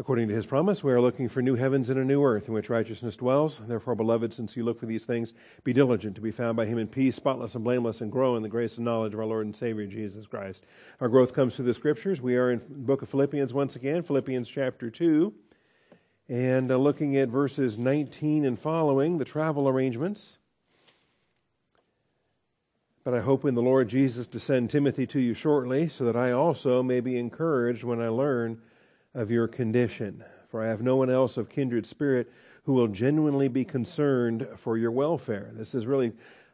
[0.00, 2.54] According to his promise, we are looking for new heavens and a new earth in
[2.54, 3.60] which righteousness dwells.
[3.68, 6.78] Therefore, beloved, since you look for these things, be diligent to be found by him
[6.78, 9.44] in peace, spotless and blameless, and grow in the grace and knowledge of our Lord
[9.44, 10.64] and Savior Jesus Christ.
[11.02, 12.18] Our growth comes through the scriptures.
[12.18, 15.34] We are in the book of Philippians once again, Philippians chapter 2,
[16.30, 20.38] and uh, looking at verses 19 and following, the travel arrangements.
[23.04, 26.16] But I hope in the Lord Jesus to send Timothy to you shortly, so that
[26.16, 28.62] I also may be encouraged when I learn
[29.14, 30.24] of your condition.
[30.50, 32.30] For I have no one else of kindred spirit
[32.64, 35.50] who will genuinely be concerned for your welfare.
[35.54, 36.12] This is really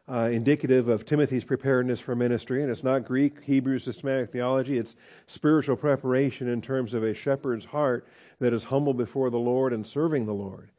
[0.09, 4.77] uh, indicative of Timothy's preparedness for ministry, and it's not Greek, Hebrew, systematic theology.
[4.77, 4.95] It's
[5.27, 8.07] spiritual preparation in terms of a shepherd's heart
[8.39, 10.69] that is humble before the Lord and serving the Lord.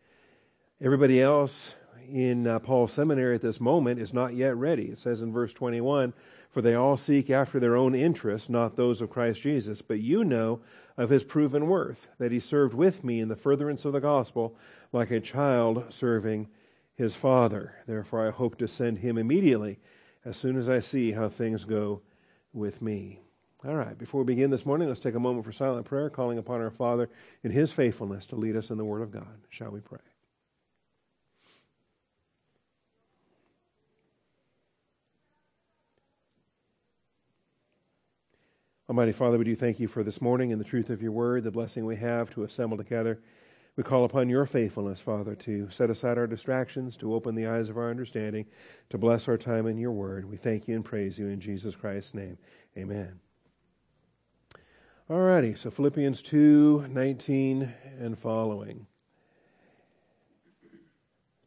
[0.81, 1.75] Everybody else
[2.11, 4.87] in uh, Paul's seminary at this moment is not yet ready.
[4.87, 6.15] It says in verse 21
[6.59, 9.81] For they all seek after their own interests, not those of Christ Jesus.
[9.81, 10.59] But you know
[10.97, 14.57] of his proven worth, that he served with me in the furtherance of the gospel
[14.93, 16.49] like a child serving
[16.97, 17.75] his father.
[17.87, 19.79] Therefore, I hope to send him immediately
[20.25, 22.01] as soon as I see how things go
[22.53, 23.21] with me.
[23.65, 26.39] All right, before we begin this morning, let's take a moment for silent prayer, calling
[26.39, 27.09] upon our Father
[27.45, 29.43] in his faithfulness to lead us in the Word of God.
[29.49, 30.01] Shall we pray?
[38.89, 41.45] Almighty Father, we do thank you for this morning and the truth of your word,
[41.45, 43.21] the blessing we have to assemble together.
[43.77, 47.69] We call upon your faithfulness, Father, to set aside our distractions, to open the eyes
[47.69, 48.47] of our understanding,
[48.89, 50.25] to bless our time in your word.
[50.25, 52.39] We thank you and praise you in Jesus Christ's name.
[52.79, 53.21] Amen.
[55.11, 58.87] Alrighty, so Philippians 2 19 and following.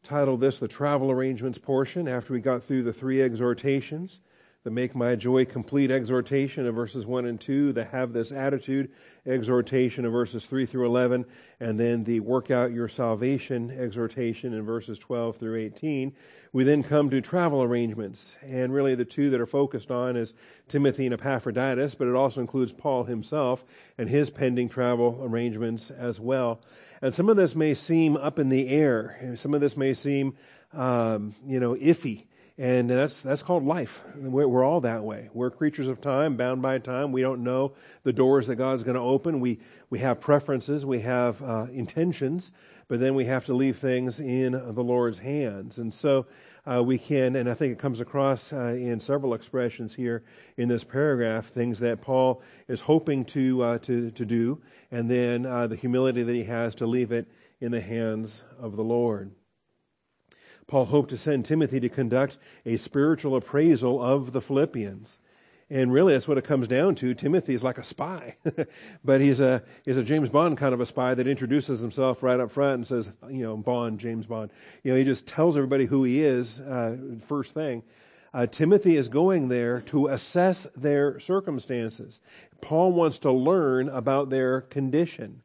[0.04, 4.20] Titled this the travel arrangements portion after we got through the three exhortations
[4.64, 8.92] the make my joy complete exhortation of verses 1 and 2, the have this attitude
[9.26, 11.24] exhortation of verses 3 through 11,
[11.58, 16.12] and then the work out your salvation exhortation in verses 12 through 18.
[16.52, 20.32] We then come to travel arrangements, and really the two that are focused on is
[20.68, 23.64] Timothy and Epaphroditus, but it also includes Paul himself
[23.98, 26.60] and his pending travel arrangements as well.
[27.00, 30.36] And some of this may seem up in the air, some of this may seem,
[30.72, 32.26] um, you know, iffy
[32.58, 34.02] and that's that's called life.
[34.14, 35.30] We're, we're, all that way.
[35.32, 37.10] We're creatures of time, bound by time.
[37.12, 39.40] We don't know the doors that God's going to open.
[39.40, 39.58] We
[39.90, 42.52] we have preferences, we have uh, intentions,
[42.88, 45.78] but then we have to leave things in the Lord's hands.
[45.78, 46.26] And so
[46.70, 50.22] uh, we can, and I think it comes across uh, in several expressions here
[50.56, 54.60] in this paragraph, things that Paul is hoping to uh, to to do,
[54.90, 57.26] and then uh, the humility that he has to leave it
[57.60, 59.30] in the hands of the Lord.
[60.66, 65.18] Paul hoped to send Timothy to conduct a spiritual appraisal of the Philippians.
[65.70, 67.14] And really, that's what it comes down to.
[67.14, 68.36] Timothy is like a spy,
[69.04, 72.38] but he's a he's a James Bond kind of a spy that introduces himself right
[72.38, 74.50] up front and says, you know, Bond, James Bond.
[74.82, 77.82] You know, he just tells everybody who he is uh, first thing.
[78.34, 82.20] Uh, Timothy is going there to assess their circumstances.
[82.60, 85.42] Paul wants to learn about their condition.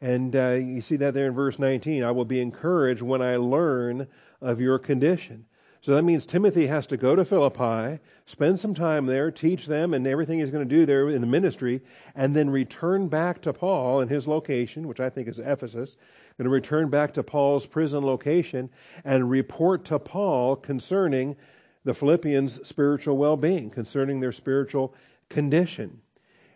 [0.00, 2.04] And uh, you see that there in verse 19.
[2.04, 4.06] I will be encouraged when I learn
[4.40, 5.46] of your condition.
[5.80, 9.94] So that means Timothy has to go to Philippi, spend some time there, teach them
[9.94, 11.80] and everything he's going to do there in the ministry,
[12.16, 15.96] and then return back to Paul in his location, which I think is Ephesus,
[16.36, 18.70] going to return back to Paul's prison location
[19.04, 21.36] and report to Paul concerning
[21.84, 24.94] the Philippians' spiritual well being, concerning their spiritual
[25.28, 26.00] condition.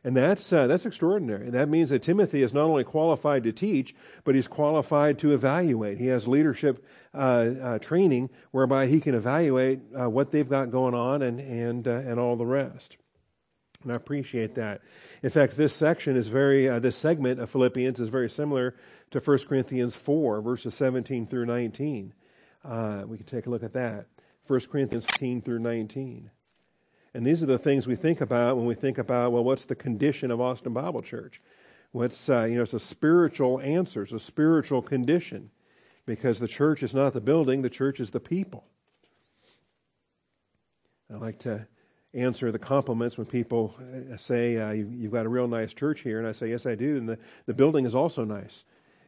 [0.05, 1.47] And that's, uh, that's extraordinary.
[1.47, 5.33] And That means that Timothy is not only qualified to teach, but he's qualified to
[5.33, 5.99] evaluate.
[5.99, 10.95] He has leadership uh, uh, training whereby he can evaluate uh, what they've got going
[10.95, 12.97] on and, and, uh, and all the rest.
[13.85, 14.81] And I appreciate that.
[15.23, 18.75] In fact, this section is very, uh, this segment of Philippians is very similar
[19.13, 22.13] to 1 Corinthians 4, verses 17 through 19.
[23.07, 24.07] we can take a look at that.
[24.49, 26.31] 1 Corinthians 15 through 19.
[27.15, 29.75] And these are the things we think about when we think about, well, what's the
[29.75, 31.41] condition of Austin Bible Church?
[31.93, 35.51] What's, uh, you know, it's a spiritual answer, it's a spiritual condition.
[36.05, 38.65] Because the church is not the building, the church is the people.
[41.13, 41.67] I like to
[42.15, 43.75] answer the compliments when people
[44.13, 46.19] uh, say, uh, you've got a real nice church here.
[46.19, 46.97] And I say, yes, I do.
[46.97, 48.65] And the, the building is also nice.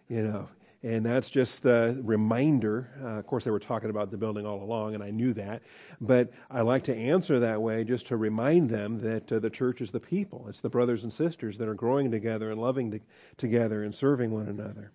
[0.08, 0.48] You know,
[0.84, 2.90] and that's just the reminder.
[3.02, 5.62] Uh, of course, they were talking about the building all along, and I knew that.
[5.98, 9.80] But I like to answer that way just to remind them that uh, the church
[9.80, 10.44] is the people.
[10.50, 13.00] It's the brothers and sisters that are growing together and loving to,
[13.38, 14.92] together and serving one another.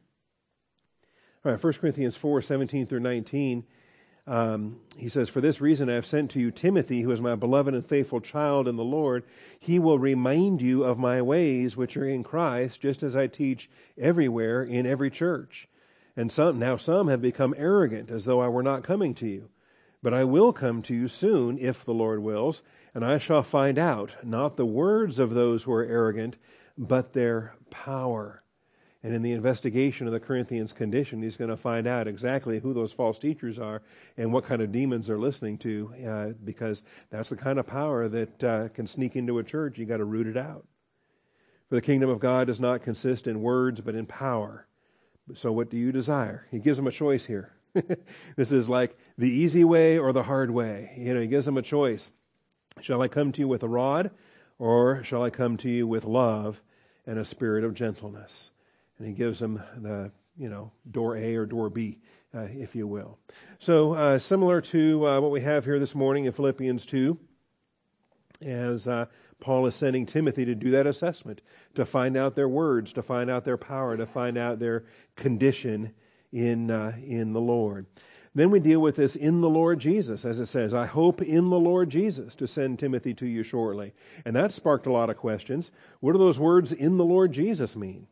[1.43, 3.63] All right, 1 Corinthians 4 17 through 19.
[4.27, 7.33] Um, he says, For this reason I have sent to you Timothy, who is my
[7.33, 9.23] beloved and faithful child in the Lord.
[9.59, 13.71] He will remind you of my ways which are in Christ, just as I teach
[13.97, 15.67] everywhere in every church.
[16.19, 19.47] And some, now some have become arrogant, as though I were not coming to you.
[20.03, 22.61] But I will come to you soon, if the Lord wills,
[22.93, 26.35] and I shall find out not the words of those who are arrogant,
[26.77, 28.43] but their power.
[29.01, 32.73] And in the investigation of the Corinthians' condition, he's going to find out exactly who
[32.73, 33.81] those false teachers are
[34.17, 38.09] and what kind of demons they're listening to, uh, because that's the kind of power
[38.09, 39.77] that uh, can sneak into a church.
[39.77, 40.67] you got to root it out.
[41.69, 44.65] For the kingdom of God does not consist in words, but in power.
[45.35, 46.47] So, what do you desire?
[46.51, 47.53] He gives them a choice here.
[48.35, 50.93] this is like the easy way or the hard way.
[50.97, 52.09] You know, he gives them a choice.
[52.81, 54.11] Shall I come to you with a rod,
[54.57, 56.61] or shall I come to you with love
[57.05, 58.51] and a spirit of gentleness?
[58.99, 61.97] and he gives them the you know door A or door B,
[62.35, 63.17] uh, if you will.
[63.57, 67.17] So uh, similar to uh, what we have here this morning in Philippians two,
[68.41, 69.05] as uh,
[69.39, 71.41] Paul is sending Timothy to do that assessment,
[71.75, 75.93] to find out their words, to find out their power, to find out their condition
[76.31, 77.85] in uh, in the Lord.
[78.35, 81.49] Then we deal with this in the Lord Jesus, as it says, I hope in
[81.49, 83.93] the Lord Jesus to send Timothy to you shortly.
[84.23, 85.71] And that sparked a lot of questions.
[85.99, 88.07] What do those words in the Lord Jesus mean?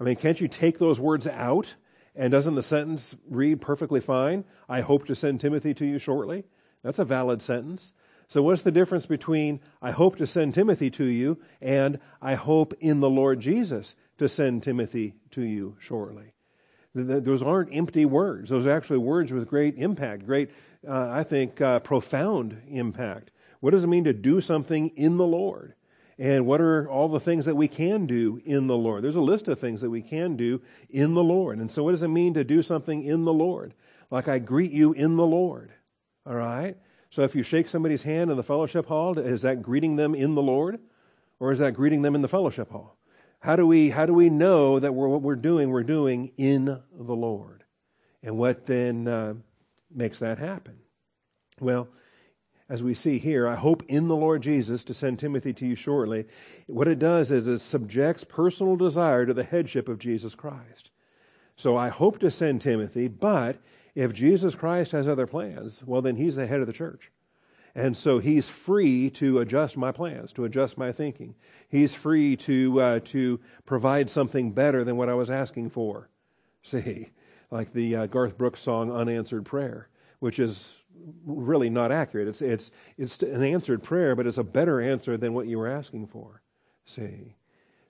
[0.00, 1.74] I mean, can't you take those words out?
[2.16, 4.44] And doesn't the sentence read perfectly fine?
[4.68, 6.44] I hope to send Timothy to you shortly.
[6.82, 7.92] That's a valid sentence.
[8.28, 12.74] So, what's the difference between I hope to send Timothy to you and I hope
[12.80, 16.32] in the Lord Jesus to send Timothy to you shortly?
[16.94, 18.50] Those aren't empty words.
[18.50, 20.50] Those are actually words with great impact, great,
[20.86, 23.32] uh, I think, uh, profound impact.
[23.60, 25.74] What does it mean to do something in the Lord?
[26.18, 29.02] And what are all the things that we can do in the Lord?
[29.02, 31.58] There's a list of things that we can do in the Lord.
[31.58, 33.74] And so, what does it mean to do something in the Lord?
[34.10, 35.72] Like I greet you in the Lord.
[36.24, 36.76] All right?
[37.14, 40.34] So, if you shake somebody's hand in the fellowship hall, is that greeting them in
[40.34, 40.80] the Lord?
[41.38, 42.96] Or is that greeting them in the fellowship hall?
[43.38, 46.64] How do we, how do we know that we're, what we're doing, we're doing in
[46.64, 47.62] the Lord?
[48.24, 49.34] And what then uh,
[49.94, 50.76] makes that happen?
[51.60, 51.86] Well,
[52.68, 55.76] as we see here, I hope in the Lord Jesus to send Timothy to you
[55.76, 56.24] shortly.
[56.66, 60.90] What it does is it subjects personal desire to the headship of Jesus Christ.
[61.54, 63.58] So I hope to send Timothy, but
[63.94, 67.10] if Jesus Christ has other plans, well, then he's the head of the church.
[67.74, 71.34] And so he's free to adjust my plans, to adjust my thinking.
[71.68, 76.08] He's free to, uh, to provide something better than what I was asking for.
[76.62, 77.10] See,
[77.50, 79.88] like the uh, Garth Brooks song, Unanswered Prayer,
[80.20, 80.74] which is
[81.26, 82.28] really not accurate.
[82.28, 85.68] It's, it's, it's an answered prayer, but it's a better answer than what you were
[85.68, 86.42] asking for.
[86.86, 87.34] See?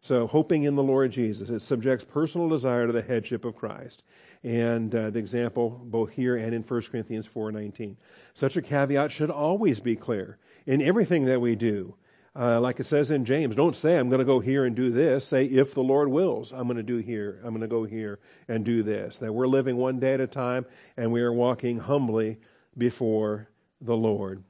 [0.04, 4.02] So, hoping in the Lord Jesus, it subjects personal desire to the headship of Christ.
[4.42, 7.96] And uh, the example both here and in 1 Corinthians 4.19.
[8.34, 10.36] Such a caveat should always be clear
[10.66, 11.94] in everything that we do.
[12.38, 14.90] Uh, like it says in James, don't say, I'm going to go here and do
[14.90, 15.26] this.
[15.26, 18.18] Say, if the Lord wills, I'm going to do here, I'm going to go here
[18.46, 19.16] and do this.
[19.16, 20.66] That we're living one day at a time
[20.98, 22.36] and we are walking humbly
[22.76, 23.48] before
[23.80, 24.44] the Lord.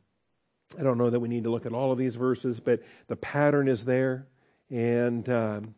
[0.76, 3.14] I don't know that we need to look at all of these verses, but the
[3.14, 4.26] pattern is there.
[4.70, 5.74] And um,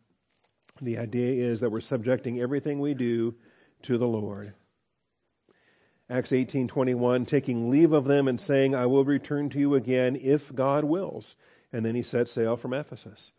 [0.80, 3.34] the idea is that we're subjecting everything we do
[3.82, 4.54] to the Lord.
[6.08, 10.54] Acts 18:21 taking leave of them and saying I will return to you again if
[10.54, 11.34] God wills
[11.72, 13.32] and then he set sail from Ephesus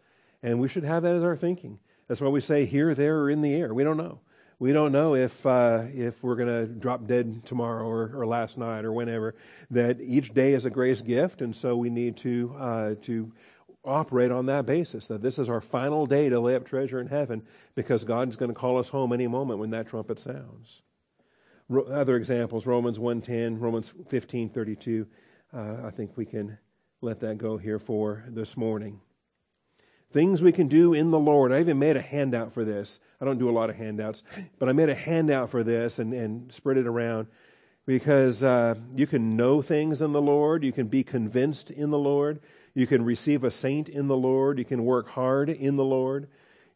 [0.44, 3.30] and we should have that as our thinking that's why we say here there or
[3.30, 4.20] in the air we don't know
[4.60, 8.58] we don't know if uh, if we're going to drop dead tomorrow or, or, last
[8.58, 9.36] night or whenever.
[9.70, 13.32] That each day is a grace gift, and so we need to uh, to
[13.88, 15.08] operate on that basis.
[15.08, 17.42] That this is our final day to lay up treasure in heaven,
[17.76, 20.82] because God's going to call us home any moment when that trumpet sounds.
[21.70, 25.08] Ro- other examples: Romans one ten, Romans fifteen thirty two.
[25.54, 26.58] Uh, I think we can
[27.02, 29.00] let that go here for this morning.
[30.12, 31.52] Things we can do in the Lord.
[31.52, 33.00] I even made a handout for this.
[33.20, 34.24] I don't do a lot of handouts,
[34.58, 37.28] but I made a handout for this and, and spread it around
[37.86, 40.64] because uh, you can know things in the Lord.
[40.64, 42.40] You can be convinced in the Lord.
[42.78, 44.60] You can receive a saint in the Lord.
[44.60, 46.28] You can work hard in the Lord.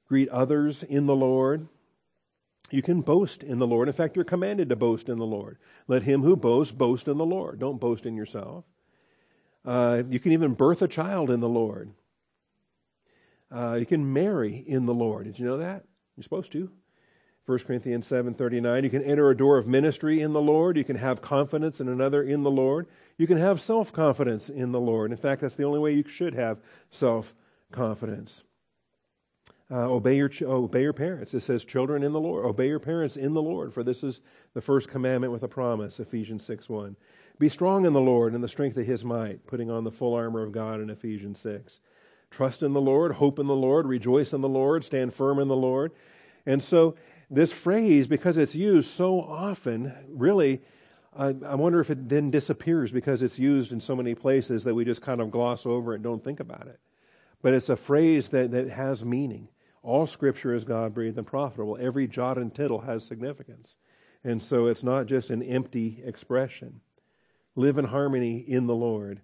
[0.08, 1.68] Greet others in the Lord.
[2.72, 3.88] You can boast in the Lord.
[3.88, 5.60] In fact, you're commanded to boast in the Lord.
[5.88, 7.60] Let him who boasts boast in the Lord.
[7.60, 8.66] Don't boast in yourself.
[9.64, 11.92] Uh, you can even birth a child in the Lord.
[13.56, 15.26] Uh, you can marry in the Lord.
[15.26, 15.84] Did you know that?
[16.18, 16.72] You're supposed to.
[17.46, 20.96] 1 Corinthians 7:39 you can enter a door of ministry in the Lord you can
[20.96, 22.88] have confidence in another in the Lord
[23.18, 26.34] you can have self-confidence in the Lord in fact that's the only way you should
[26.34, 28.44] have self-confidence
[29.72, 31.34] Uh, obey your obey your parents.
[31.34, 34.20] It says, "Children in the Lord, obey your parents in the Lord, for this is
[34.54, 36.98] the first commandment with a promise." Ephesians six one.
[37.40, 40.14] Be strong in the Lord and the strength of His might, putting on the full
[40.14, 41.80] armor of God in Ephesians six.
[42.30, 45.48] Trust in the Lord, hope in the Lord, rejoice in the Lord, stand firm in
[45.48, 45.94] the Lord.
[46.46, 46.96] And so,
[47.30, 50.62] this phrase, because it's used so often, really,
[51.18, 54.74] I, I wonder if it then disappears because it's used in so many places that
[54.74, 56.80] we just kind of gloss over it and don't think about it.
[57.42, 59.50] But it's a phrase that, that has meaning.
[59.84, 61.78] All scripture is God breathed and profitable.
[61.80, 63.76] Every jot and tittle has significance.
[64.24, 66.82] And so it's not just an empty expression.
[67.56, 69.22] Live in harmony in the Lord.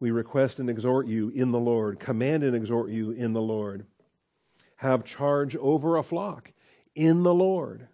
[0.00, 3.86] We request and exhort you in the Lord, command and exhort you in the Lord.
[4.76, 6.52] Have charge over a flock
[6.94, 7.86] in the Lord.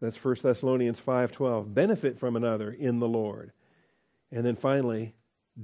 [0.00, 1.74] That's 1 Thessalonians 5:12.
[1.74, 3.52] Benefit from another in the Lord.
[4.30, 5.14] And then finally,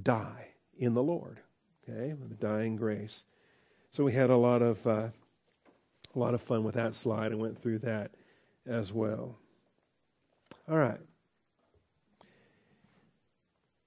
[0.01, 1.39] die in the Lord.
[1.83, 3.25] Okay, the dying grace.
[3.91, 5.09] So we had a lot of uh,
[6.13, 8.11] a lot of fun with that slide and went through that
[8.65, 9.37] as well.
[10.69, 10.99] All right.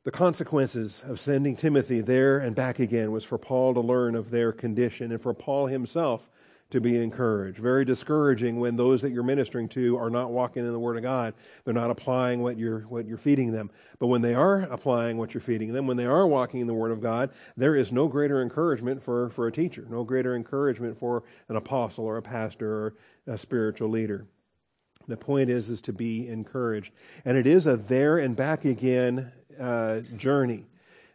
[0.05, 4.31] The consequences of sending Timothy there and back again was for Paul to learn of
[4.31, 6.31] their condition and for Paul himself
[6.71, 7.59] to be encouraged.
[7.59, 11.03] Very discouraging when those that you're ministering to are not walking in the Word of
[11.03, 11.33] God.
[11.65, 13.71] They're not applying what you're, what you're feeding them.
[13.99, 16.75] But when they are applying what you're feeding them, when they are walking in the
[16.75, 20.99] Word of God, there is no greater encouragement for, for a teacher, no greater encouragement
[20.99, 22.95] for an apostle or a pastor or
[23.27, 24.27] a spiritual leader.
[25.07, 26.93] The point is, is to be encouraged.
[27.25, 30.67] And it is a there and back again uh, journey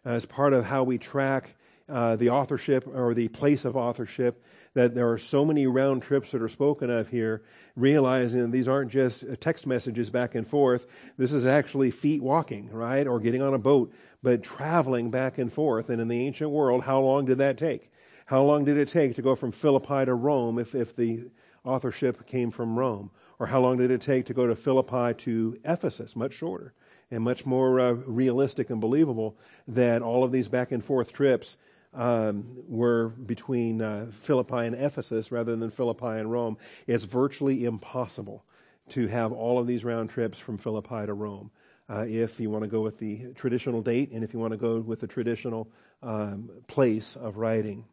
[0.03, 1.55] as part of how we track
[1.87, 4.43] uh, the authorship or the place of authorship
[4.73, 7.43] that there are so many round trips that are spoken of here,
[7.75, 10.87] realizing that these aren't just text messages back and forth.
[11.17, 13.05] This is actually feet walking, right?
[13.05, 15.89] Or getting on a boat, but traveling back and forth.
[15.89, 17.91] And in the ancient world, how long did that take?
[18.25, 21.25] How long did it take to go from Philippi to Rome if, if the
[21.63, 23.11] authorship came from Rome?
[23.39, 26.15] Or how long did it take to go to Philippi to Ephesus?
[26.15, 26.73] Much shorter
[27.11, 29.37] and much more uh, realistic and believable
[29.67, 31.57] that all of these back and forth trips
[31.93, 36.57] um, were between uh, Philippi and Ephesus rather than Philippi and Rome.
[36.87, 38.43] It's virtually impossible
[38.89, 41.51] to have all of these round trips from Philippi to Rome.
[41.89, 44.57] Uh, if you want to go with the traditional date and if you want to
[44.57, 45.69] go with the traditional
[46.01, 47.85] um, place of writing,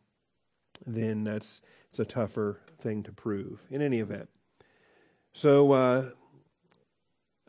[0.87, 3.61] then that's it's a tougher thing to prove.
[3.71, 4.29] In any event,
[5.33, 6.05] so uh,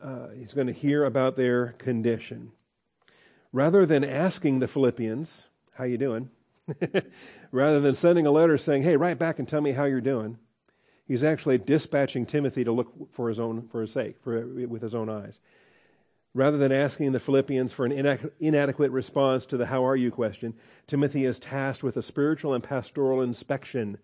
[0.02, 2.50] uh, he's going to hear about their condition.
[3.52, 6.30] Rather than asking the Philippians, "How you doing?"
[7.52, 10.38] Rather than sending a letter saying, hey, write back and tell me how you're doing,
[11.06, 14.94] he's actually dispatching Timothy to look for his own, for his sake, for, with his
[14.94, 15.40] own eyes.
[16.34, 17.92] Rather than asking the Philippians for an
[18.40, 20.54] inadequate response to the how are you question,
[20.86, 23.98] Timothy is tasked with a spiritual and pastoral inspection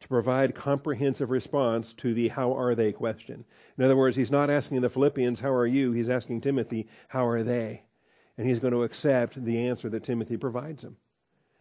[0.00, 3.44] to provide comprehensive response to the how are they question.
[3.76, 5.92] In other words, he's not asking the Philippians, how are you?
[5.92, 7.82] He's asking Timothy, how are they?
[8.38, 10.96] And he's going to accept the answer that Timothy provides him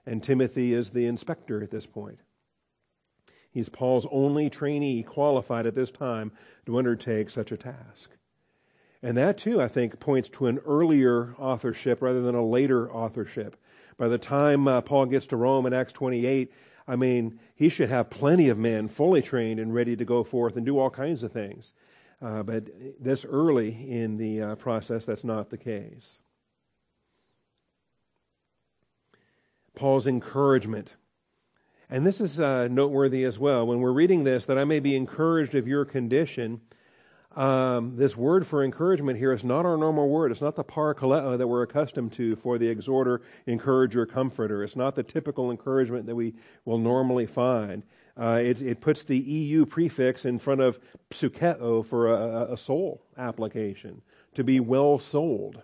[0.06, 2.20] and Timothy is the inspector at this point.
[3.50, 6.32] He's Paul's only trainee qualified at this time
[6.66, 8.12] to undertake such a task.
[9.02, 13.56] And that, too, I think, points to an earlier authorship rather than a later authorship.
[13.98, 16.52] By the time uh, Paul gets to Rome in Acts 28,
[16.88, 20.58] I mean, he should have plenty of men fully trained and ready to go forth
[20.58, 21.74] and do all kinds of things.
[22.22, 22.68] Uh, but
[23.00, 26.20] this early in the uh, process, that's not the case.
[29.76, 30.96] Paul's encouragement.
[31.90, 33.68] And this is uh, noteworthy as well.
[33.68, 36.62] When we're reading this, that I may be encouraged of your condition.
[37.36, 40.32] Um, this word for encouragement here is not our normal word.
[40.32, 44.64] It's not the parakaleo that we're accustomed to for the exhorter, encourager, comforter.
[44.64, 47.84] It's not the typical encouragement that we will normally find.
[48.18, 50.80] Uh, it, it, puts the EU prefix in front of
[51.10, 54.02] psukeo for a, a soul application,
[54.34, 55.62] to be well sold.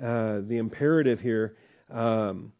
[0.00, 1.56] Uh, the imperative here
[1.90, 2.52] um,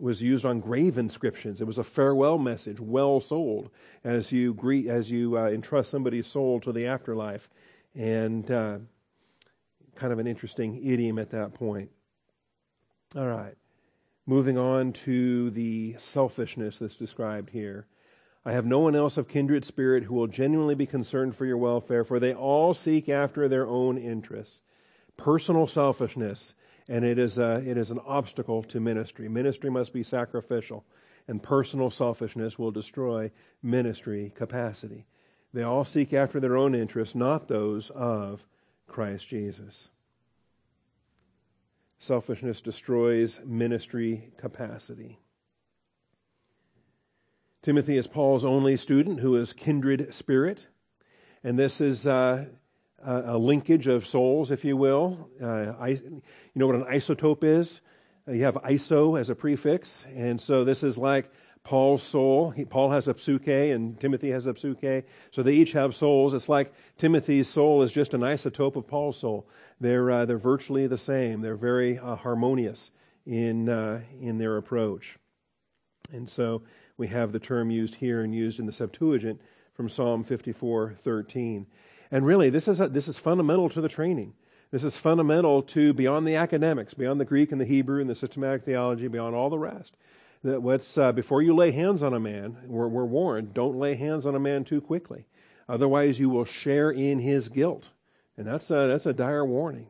[0.00, 1.60] was used on grave inscriptions.
[1.60, 3.70] It was a farewell message, well sold,
[4.04, 7.48] as you greet, as you uh, entrust somebody's soul to the afterlife,
[7.94, 8.78] and uh,
[9.96, 11.90] kind of an interesting idiom at that point.
[13.16, 13.56] All right,
[14.26, 17.86] moving on to the selfishness that's described here.
[18.44, 21.58] I have no one else of kindred spirit who will genuinely be concerned for your
[21.58, 24.62] welfare, for they all seek after their own interests.
[25.16, 26.54] Personal selfishness
[26.88, 29.28] and it is, a, it is an obstacle to ministry.
[29.28, 30.84] Ministry must be sacrificial,
[31.26, 33.30] and personal selfishness will destroy
[33.62, 35.04] ministry capacity.
[35.52, 38.44] They all seek after their own interests, not those of
[38.86, 39.88] Christ Jesus.
[41.98, 45.18] Selfishness destroys ministry capacity.
[47.60, 50.66] Timothy is Paul's only student who is kindred spirit.
[51.42, 52.46] And this is uh,
[53.04, 55.28] a linkage of souls, if you will.
[55.42, 56.22] Uh, I, you
[56.54, 57.80] know what an isotope is?
[58.26, 60.04] Uh, you have iso as a prefix.
[60.14, 61.30] And so this is like
[61.62, 62.50] Paul's soul.
[62.50, 65.04] He, Paul has a psuche and Timothy has a psuche.
[65.30, 66.34] So they each have souls.
[66.34, 69.48] It's like Timothy's soul is just an isotope of Paul's soul.
[69.80, 71.40] They're, uh, they're virtually the same.
[71.40, 72.90] They're very uh, harmonious
[73.26, 75.18] in, uh, in their approach.
[76.12, 76.62] And so
[76.96, 79.40] we have the term used here and used in the Septuagint
[79.74, 81.66] from Psalm 54:13.
[82.10, 84.34] And really, this is, a, this is fundamental to the training.
[84.70, 88.14] This is fundamental to beyond the academics, beyond the Greek and the Hebrew and the
[88.14, 89.96] systematic theology, beyond all the rest.
[90.44, 93.94] That what's uh, before you lay hands on a man, we're, we're warned: don't lay
[93.94, 95.26] hands on a man too quickly,
[95.68, 97.88] otherwise you will share in his guilt,
[98.36, 99.88] and that's a, that's a dire warning.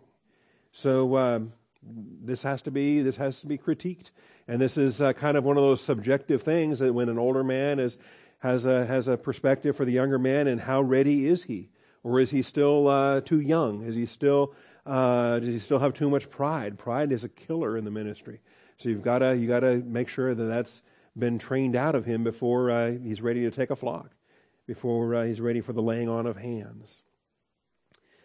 [0.72, 4.10] So um, this has to be this has to be critiqued.
[4.50, 7.44] And this is uh, kind of one of those subjective things that when an older
[7.44, 7.98] man is,
[8.38, 11.68] has, a, has a perspective for the younger man, and how ready is he?
[12.08, 13.82] Or is he still uh, too young?
[13.82, 14.54] Is he still,
[14.86, 16.78] uh, does he still have too much pride?
[16.78, 18.40] Pride is a killer in the ministry.
[18.78, 20.80] So you've got to you got to make sure that that's
[21.18, 24.12] been trained out of him before uh, he's ready to take a flock,
[24.66, 27.02] before uh, he's ready for the laying on of hands.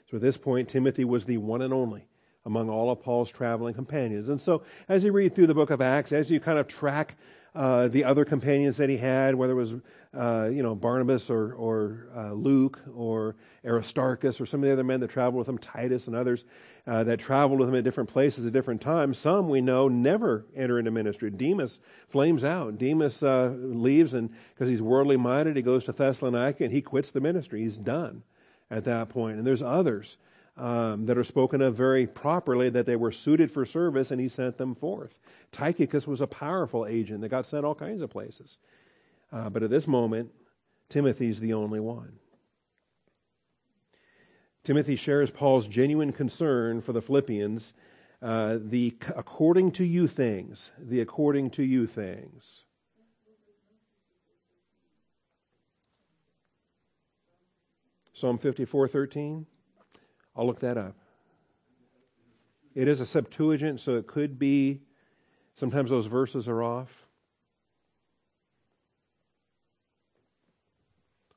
[0.10, 2.08] So at this point, Timothy was the one and only
[2.46, 4.30] among all of Paul's traveling companions.
[4.30, 7.18] And so, as you read through the book of Acts, as you kind of track
[7.56, 9.76] uh, the other companions that he had, whether it was
[10.18, 14.84] uh, you know Barnabas or or uh, Luke or Aristarchus or some of the other
[14.84, 16.46] men that traveled with him, Titus and others
[16.88, 19.18] uh, that traveled with him at different places at different times.
[19.18, 21.30] Some we know never enter into ministry.
[21.30, 21.80] Demas
[22.10, 22.78] flames out.
[22.78, 27.12] Demas uh, leaves and because he's worldly minded, he goes to Thessalonica and he quits
[27.12, 27.62] the ministry.
[27.62, 28.24] He's done
[28.70, 29.38] at that point.
[29.38, 30.18] And there's others
[30.56, 34.28] um, that are spoken of very properly that they were suited for service and he
[34.28, 35.18] sent them forth.
[35.52, 38.58] Tychicus was a powerful agent that got sent all kinds of places.
[39.32, 40.32] Uh, but at this moment,
[40.90, 42.20] Timothy's the only one.
[44.64, 47.74] Timothy shares Paul's genuine concern for the Philippians,
[48.22, 52.64] uh, the according to you things, the according to you things.
[58.14, 59.48] Psalm 54 13.
[60.36, 60.96] I'll look that up.
[62.76, 64.82] It is a Septuagint, so it could be,
[65.56, 66.90] sometimes those verses are off.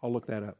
[0.02, 0.56] I'll look that up.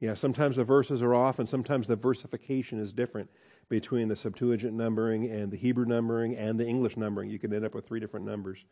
[0.00, 3.30] Yeah, sometimes the verses are off, and sometimes the versification is different
[3.68, 7.30] between the Septuagint numbering and the Hebrew numbering and the English numbering.
[7.30, 8.64] You can end up with three different numbers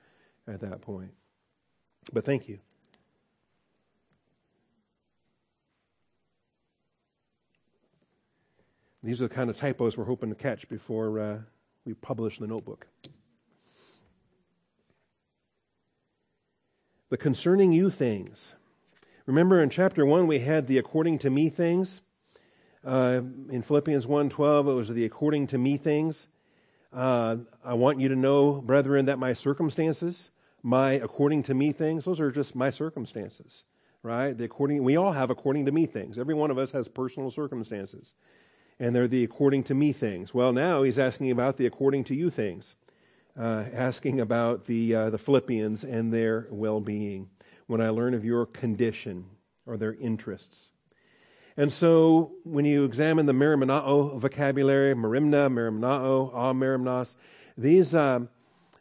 [0.46, 1.12] at that point.
[2.12, 2.58] But thank you.
[9.08, 11.38] These are the kind of typos we're hoping to catch before uh,
[11.86, 12.86] we publish the notebook.
[17.08, 18.52] The concerning you things.
[19.24, 22.02] Remember in chapter 1 we had the according to me things.
[22.84, 26.28] Uh, in Philippians 1:12 it was the according to me things.
[26.92, 30.30] Uh, I want you to know, brethren, that my circumstances,
[30.62, 33.64] my according to me things, those are just my circumstances,
[34.02, 34.36] right?
[34.36, 36.18] The according we all have according to me things.
[36.18, 38.12] Every one of us has personal circumstances
[38.80, 40.32] and they're the according to me things.
[40.32, 42.74] Well, now he's asking about the according to you things,
[43.38, 47.28] uh, asking about the, uh, the Philippians and their well being.
[47.66, 49.26] When I learn of your condition
[49.66, 50.72] or their interests.
[51.58, 57.16] And so when you examine the merimnao vocabulary, merimna, merimnao, ah, merimnos,
[57.58, 58.20] these, uh,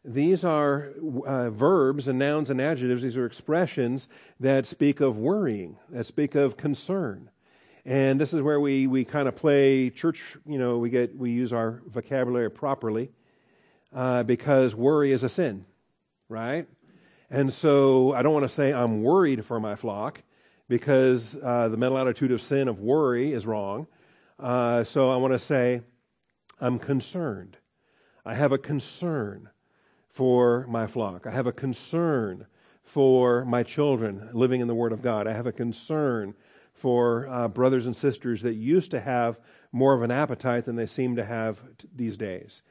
[0.06, 0.94] these are
[1.26, 3.02] uh, verbs and nouns and adjectives.
[3.02, 4.08] These are expressions
[4.40, 7.30] that speak of worrying, that speak of concern.
[7.88, 11.32] And this is where we, we kind of play church, you know, we, get, we
[11.32, 13.12] use our vocabulary properly
[13.96, 15.66] uh, because worry is a sin,
[16.28, 16.68] right?
[17.30, 20.22] And so I don't want to say I'm worried for my flock
[20.68, 23.88] because uh, the mental attitude of sin of worry is wrong.
[24.38, 25.80] Uh, so I want to say
[26.60, 27.56] I'm concerned.
[28.26, 29.48] I have a concern
[30.10, 31.26] for my flock.
[31.26, 32.48] I have a concern
[32.84, 35.26] for my children living in the Word of God.
[35.26, 36.34] I have a concern
[36.78, 39.40] for uh, brothers and sisters that used to have
[39.72, 42.62] more of an appetite than they seem to have t- these days.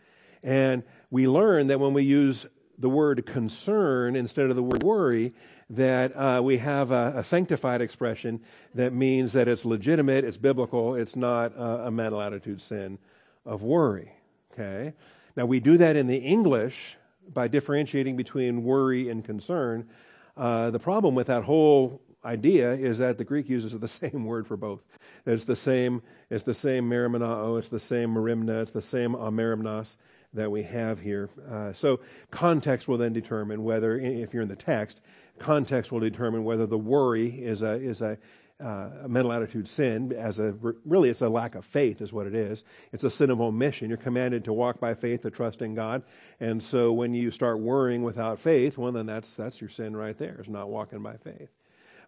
[0.42, 2.46] And we learn that when we use
[2.78, 5.34] the word concern instead of the word worry,
[5.70, 8.40] that uh, we have a, a, sanctified expression
[8.74, 12.98] that means that it's legitimate, it's biblical, it's not a, a mental attitude sin
[13.44, 14.12] of worry.
[14.52, 14.94] Okay?
[15.34, 16.96] Now, we do that in the English
[17.32, 19.88] by differentiating between worry and concern.
[20.36, 24.46] Uh, the problem with that whole idea is that the Greek uses the same word
[24.46, 24.80] for both.
[25.24, 29.96] It's the same, it's the same merimnao, it's the same merimna, it's the same amerimnos
[30.34, 31.30] that we have here.
[31.50, 35.00] Uh, so context will then determine whether, if you're in the text,
[35.38, 38.18] context will determine whether the worry is a, is a,
[38.62, 42.26] uh, a mental attitude sin as a really it's a lack of faith is what
[42.26, 45.60] it is it's a sin of omission you're commanded to walk by faith to trust
[45.60, 46.02] in god
[46.40, 50.16] and so when you start worrying without faith well then that's that's your sin right
[50.16, 51.50] there is not walking by faith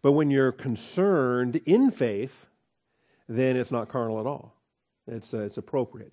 [0.03, 2.47] but when you're concerned in faith
[3.29, 4.55] then it's not carnal at all.
[5.07, 6.13] It's uh, it's appropriate.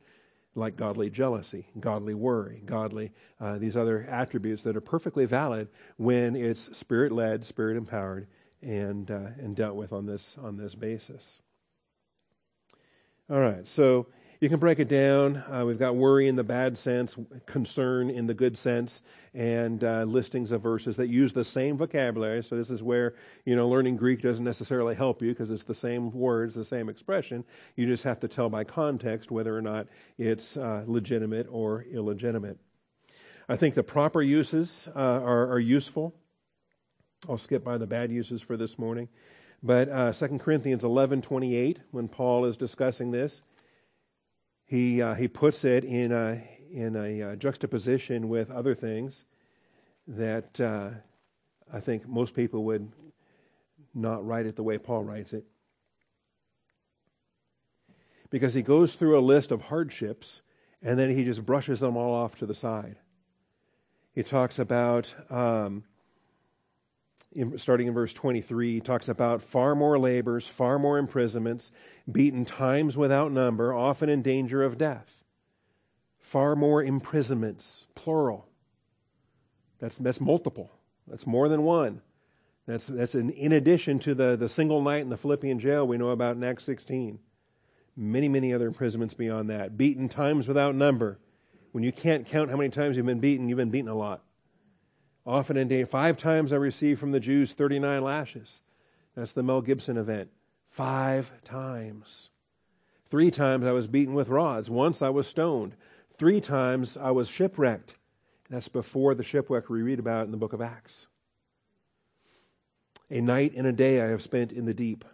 [0.57, 5.67] Like godly jealousy, godly worry, godly, uh, these other attributes that are perfectly valid
[5.97, 8.27] when it's spirit led, spirit empowered,
[8.61, 11.41] and, uh, and dealt with on this, on this basis.
[13.29, 14.07] All right, so
[14.45, 15.43] you can break it down.
[15.51, 19.01] Uh, we've got worry in the bad sense, concern in the good sense,
[19.33, 22.43] and uh, listings of verses that use the same vocabulary.
[22.43, 25.73] So this is where you know learning Greek doesn't necessarily help you because it's the
[25.73, 27.43] same words, the same expression.
[27.75, 29.87] You just have to tell by context whether or not
[30.19, 32.59] it's uh, legitimate or illegitimate.
[33.49, 36.13] I think the proper uses uh, are, are, useful.
[37.27, 39.09] I'll skip by the bad uses for this morning.
[39.63, 43.41] But uh, 2 Corinthians 11 28, when Paul is discussing this,
[44.65, 49.25] he, uh, he puts it in a, in a uh, juxtaposition with other things
[50.07, 50.89] that uh,
[51.71, 52.91] I think most people would
[53.93, 55.45] not write it the way Paul writes it.
[58.29, 60.41] Because he goes through a list of hardships
[60.81, 62.97] and then he just brushes them all off to the side.
[64.13, 65.83] He talks about um,
[67.35, 71.71] in, starting in verse 23, he talks about far more labors, far more imprisonments,
[72.09, 75.23] beaten times without number, often in danger of death.
[76.17, 78.47] Far more imprisonments, plural.
[79.79, 80.71] That's, that's multiple.
[81.07, 82.01] That's more than one.
[82.67, 85.97] That's, that's in, in addition to the, the single night in the Philippian jail we
[85.97, 87.19] know about in Acts 16.
[87.97, 89.77] Many, many other imprisonments beyond that.
[89.77, 91.19] Beaten times without number.
[91.73, 94.23] When you can't count how many times you've been beaten, you've been beaten a lot
[95.25, 95.85] often in.
[95.85, 98.61] Five times I received from the Jews 39 lashes.
[99.15, 100.29] That's the Mel Gibson event.
[100.69, 102.29] Five times.
[103.09, 104.69] Three times I was beaten with rods.
[104.69, 105.75] Once I was stoned.
[106.17, 107.95] Three times I was shipwrecked.
[108.49, 111.07] That's before the shipwreck we read about in the book of Acts.
[113.09, 115.05] A night and a day I have spent in the deep.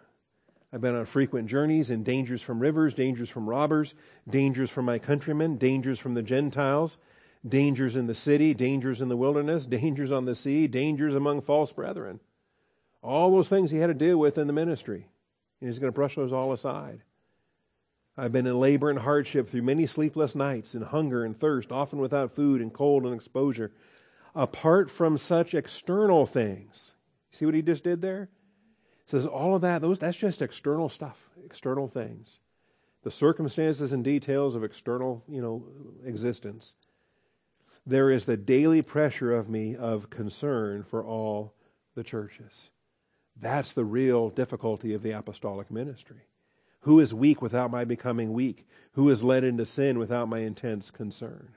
[0.72, 3.94] I've been on frequent journeys in dangers from rivers, dangers from robbers,
[4.28, 6.96] dangers from my countrymen, dangers from the Gentiles,
[7.46, 11.72] dangers in the city, dangers in the wilderness, dangers on the sea, dangers among false
[11.72, 12.20] brethren.
[13.02, 15.08] All those things he had to deal with in the ministry.
[15.60, 17.02] And he's going to brush those all aside.
[18.16, 21.98] I've been in labor and hardship through many sleepless nights, in hunger and thirst, often
[21.98, 23.72] without food and cold and exposure.
[24.34, 26.94] Apart from such external things,
[27.30, 28.28] see what he just did there?
[29.06, 32.38] He says all of that, those that's just external stuff, external things.
[33.02, 35.64] The circumstances and details of external, you know,
[36.04, 36.74] existence
[37.86, 41.54] there is the daily pressure of me of concern for all
[41.94, 42.70] the churches.
[43.40, 46.28] That's the real difficulty of the apostolic ministry.
[46.80, 48.66] Who is weak without my becoming weak?
[48.92, 51.54] Who is led into sin without my intense concern?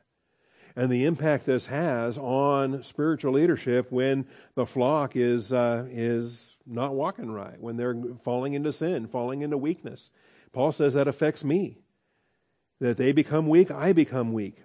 [0.75, 6.93] And the impact this has on spiritual leadership when the flock is, uh, is not
[6.93, 10.11] walking right, when they're falling into sin, falling into weakness.
[10.51, 11.77] Paul says that affects me.
[12.81, 14.63] That they become weak, I become weak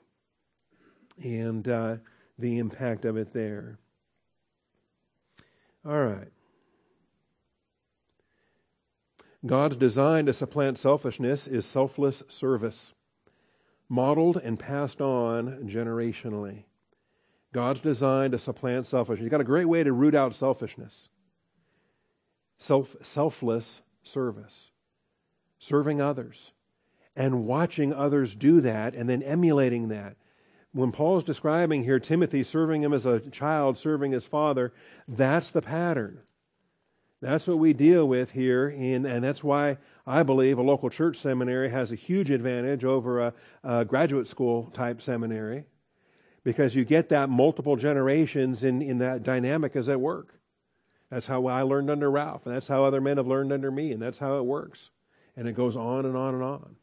[1.23, 1.97] and uh,
[2.39, 3.79] the impact of it there.
[5.87, 6.29] All right.
[9.47, 12.93] God's design to supplant selfishness is selfless service,
[13.89, 16.65] modeled and passed on generationally.
[17.53, 19.23] God's design to supplant selfishness.
[19.23, 21.09] You've got a great way to root out selfishness.
[22.59, 24.71] Self, selfless service,
[25.59, 26.53] serving others,
[27.17, 30.17] and watching others do that, and then emulating that
[30.73, 34.73] when Paul's describing here Timothy serving him as a child, serving his father,
[35.09, 36.21] that's the pattern.
[37.21, 41.69] That's what we deal with here, and that's why I believe a local church seminary
[41.69, 45.65] has a huge advantage over a, a graduate school type seminary
[46.45, 50.41] because you get that multiple generations in, in that dynamic as at work.
[51.11, 53.93] That's how I learned under Ralph, and that's how other men have learned under me,
[53.93, 54.91] and that's how it works.
[55.37, 56.77] And it goes on and on and on.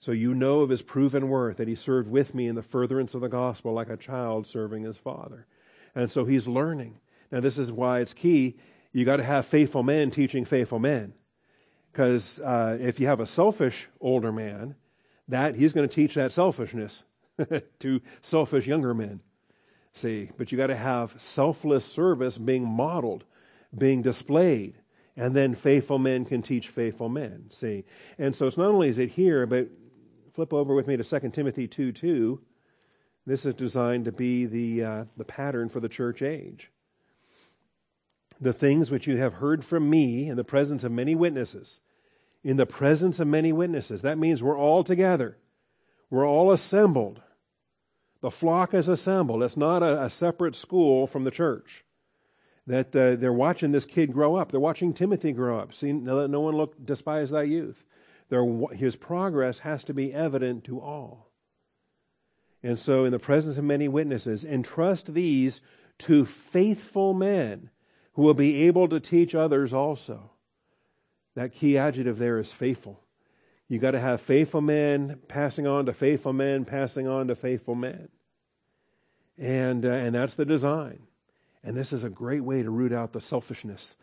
[0.00, 3.14] So you know of his proven worth that he served with me in the furtherance
[3.14, 5.46] of the gospel like a child serving his father.
[5.94, 6.98] And so he's learning.
[7.30, 8.56] Now, this is why it's key.
[8.92, 11.12] You got to have faithful men teaching faithful men.
[11.92, 14.74] Because uh, if you have a selfish older man,
[15.28, 17.04] that he's going to teach that selfishness
[17.80, 19.20] to selfish younger men.
[19.92, 23.24] See, but you got to have selfless service being modeled,
[23.76, 24.76] being displayed,
[25.16, 27.46] and then faithful men can teach faithful men.
[27.50, 27.84] See,
[28.18, 29.68] and so it's not only is it here, but
[30.40, 32.40] flip over with me to 2 Timothy 2 2.
[33.26, 36.70] This is designed to be the, uh, the pattern for the church age.
[38.40, 41.82] The things which you have heard from me in the presence of many witnesses.
[42.42, 44.00] In the presence of many witnesses.
[44.00, 45.36] That means we're all together.
[46.08, 47.20] We're all assembled.
[48.22, 49.42] The flock is assembled.
[49.42, 51.84] It's not a, a separate school from the church.
[52.66, 54.52] That uh, they're watching this kid grow up.
[54.52, 55.74] They're watching Timothy grow up.
[55.74, 57.84] See, let no one look despise thy youth.
[58.30, 61.30] Their, his progress has to be evident to all.
[62.62, 65.60] And so, in the presence of many witnesses, entrust these
[65.98, 67.70] to faithful men
[68.14, 70.30] who will be able to teach others also.
[71.34, 73.00] That key adjective there is faithful.
[73.68, 77.74] You got to have faithful men passing on to faithful men, passing on to faithful
[77.74, 78.08] men.
[79.38, 81.00] And, uh, and that's the design.
[81.62, 83.96] And this is a great way to root out the selfishness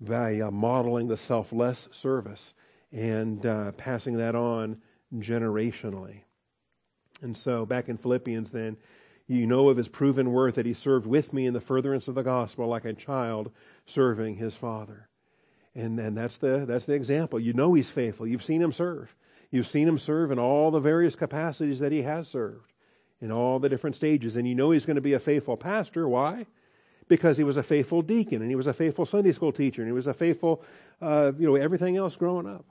[0.00, 2.52] by uh, modeling the selfless service
[2.92, 4.80] and uh, passing that on
[5.14, 6.20] generationally.
[7.22, 8.76] And so, back in Philippians, then,
[9.28, 12.14] you know of his proven worth that he served with me in the furtherance of
[12.14, 13.50] the gospel like a child
[13.84, 15.08] serving his father.
[15.74, 17.40] And, and that's, the, that's the example.
[17.40, 18.26] You know he's faithful.
[18.26, 19.14] You've seen him serve.
[19.50, 22.72] You've seen him serve in all the various capacities that he has served,
[23.20, 24.36] in all the different stages.
[24.36, 26.08] And you know he's going to be a faithful pastor.
[26.08, 26.46] Why?
[27.08, 29.88] Because he was a faithful deacon, and he was a faithful Sunday school teacher, and
[29.88, 30.62] he was a faithful,
[31.00, 32.64] uh, you know, everything else growing up.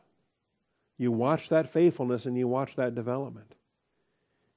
[0.97, 3.55] You watch that faithfulness and you watch that development.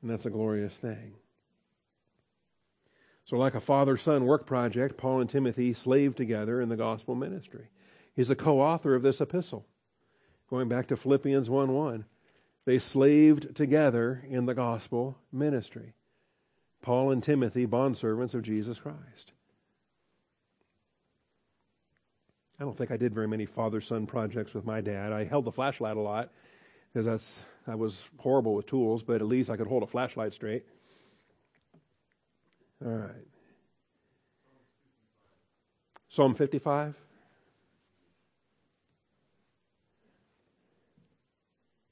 [0.01, 1.15] And that's a glorious thing.
[3.25, 7.15] So, like a father son work project, Paul and Timothy slaved together in the gospel
[7.15, 7.69] ministry.
[8.15, 9.67] He's a co author of this epistle.
[10.49, 12.05] Going back to Philippians 1 1,
[12.65, 15.95] they slaved together in the gospel ministry.
[16.81, 19.33] Paul and Timothy, bondservants of Jesus Christ.
[22.61, 25.13] I don't think I did very many father son projects with my dad.
[25.13, 26.31] I held the flashlight a lot
[26.93, 30.65] because I was horrible with tools, but at least I could hold a flashlight straight.
[32.85, 33.27] All right.
[36.09, 36.95] Psalm 55.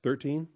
[0.02, 0.48] Thirteen.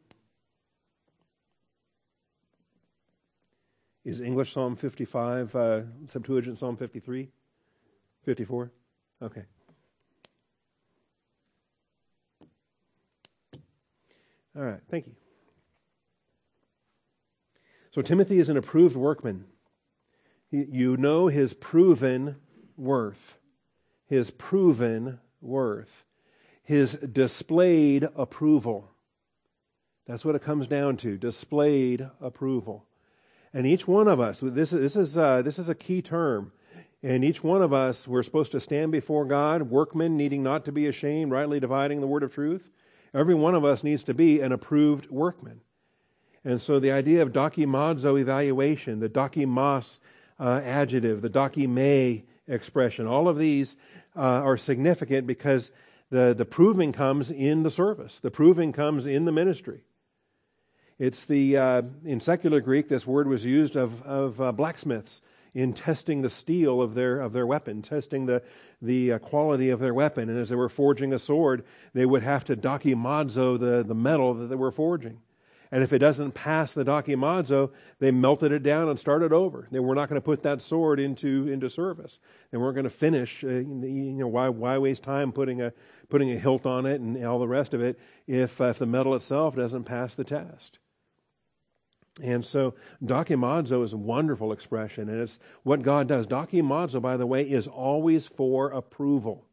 [4.04, 7.28] Is English Psalm 55, uh, Septuagint Psalm 53?
[8.24, 8.70] 54?
[9.22, 9.42] Okay.
[14.56, 15.14] All right, thank you.
[17.92, 19.44] So Timothy is an approved workman.
[20.50, 22.36] You know his proven
[22.76, 23.36] worth.
[24.06, 26.04] His proven worth.
[26.62, 28.90] His displayed approval.
[30.06, 32.86] That's what it comes down to displayed approval.
[33.52, 36.52] And each one of us, this, this, is, uh, this is a key term.
[37.02, 40.72] And each one of us, we're supposed to stand before God, workmen needing not to
[40.72, 42.70] be ashamed, rightly dividing the word of truth.
[43.12, 45.60] Every one of us needs to be an approved workman.
[46.44, 49.98] And so the idea of dokimazo evaluation, the dokimos
[50.38, 53.76] uh, adjective, the dokime expression, all of these
[54.16, 55.70] uh, are significant because
[56.10, 58.20] the, the proving comes in the service.
[58.20, 59.82] The proving comes in the ministry.
[60.98, 65.22] It's the, uh, in secular Greek, this word was used of, of uh, blacksmiths
[65.54, 68.42] in testing the steel of their, of their weapon, testing the,
[68.80, 70.28] the uh, quality of their weapon.
[70.28, 74.34] And as they were forging a sword, they would have to dokimazo the, the metal
[74.34, 75.20] that they were forging.
[75.72, 79.68] And if it doesn't pass the dokimazo, they melted it down and started over.
[79.70, 82.18] They were not going to put that sword into, into service.
[82.50, 85.72] They weren't going to finish, uh, you know, why, why waste time putting a,
[86.08, 88.86] putting a hilt on it and all the rest of it if, uh, if the
[88.86, 90.79] metal itself doesn't pass the test.
[92.22, 96.26] And so dokimazo is a wonderful expression, and it's what God does.
[96.26, 99.46] Dokimazo, by the way, is always for approval.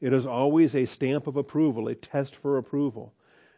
[0.00, 3.14] It is always a stamp of approval, a test for approval.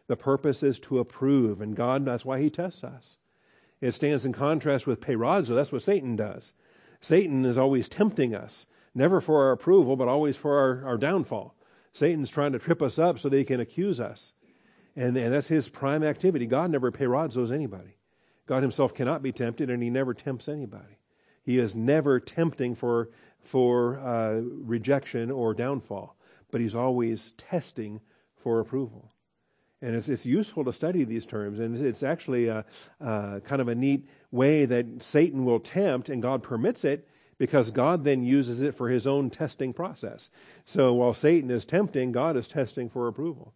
[0.07, 3.17] The purpose is to approve, and God, that's why He tests us.
[3.81, 5.55] It stands in contrast with peirazo.
[5.55, 6.53] That's what Satan does.
[7.01, 11.55] Satan is always tempting us, never for our approval, but always for our, our downfall.
[11.93, 14.33] Satan's trying to trip us up so that he can accuse us.
[14.95, 16.45] And, and that's his prime activity.
[16.45, 17.97] God never peirazos anybody.
[18.45, 20.99] God himself cannot be tempted, and he never tempts anybody.
[21.43, 23.09] He is never tempting for,
[23.41, 26.15] for uh, rejection or downfall,
[26.51, 28.01] but he's always testing
[28.35, 29.11] for approval.
[29.81, 32.65] And it's, it's useful to study these terms, and it's actually a,
[32.99, 37.69] a kind of a neat way that Satan will tempt, and God permits it because
[37.71, 40.29] God then uses it for his own testing process.
[40.65, 43.53] So while Satan is tempting, God is testing for approval,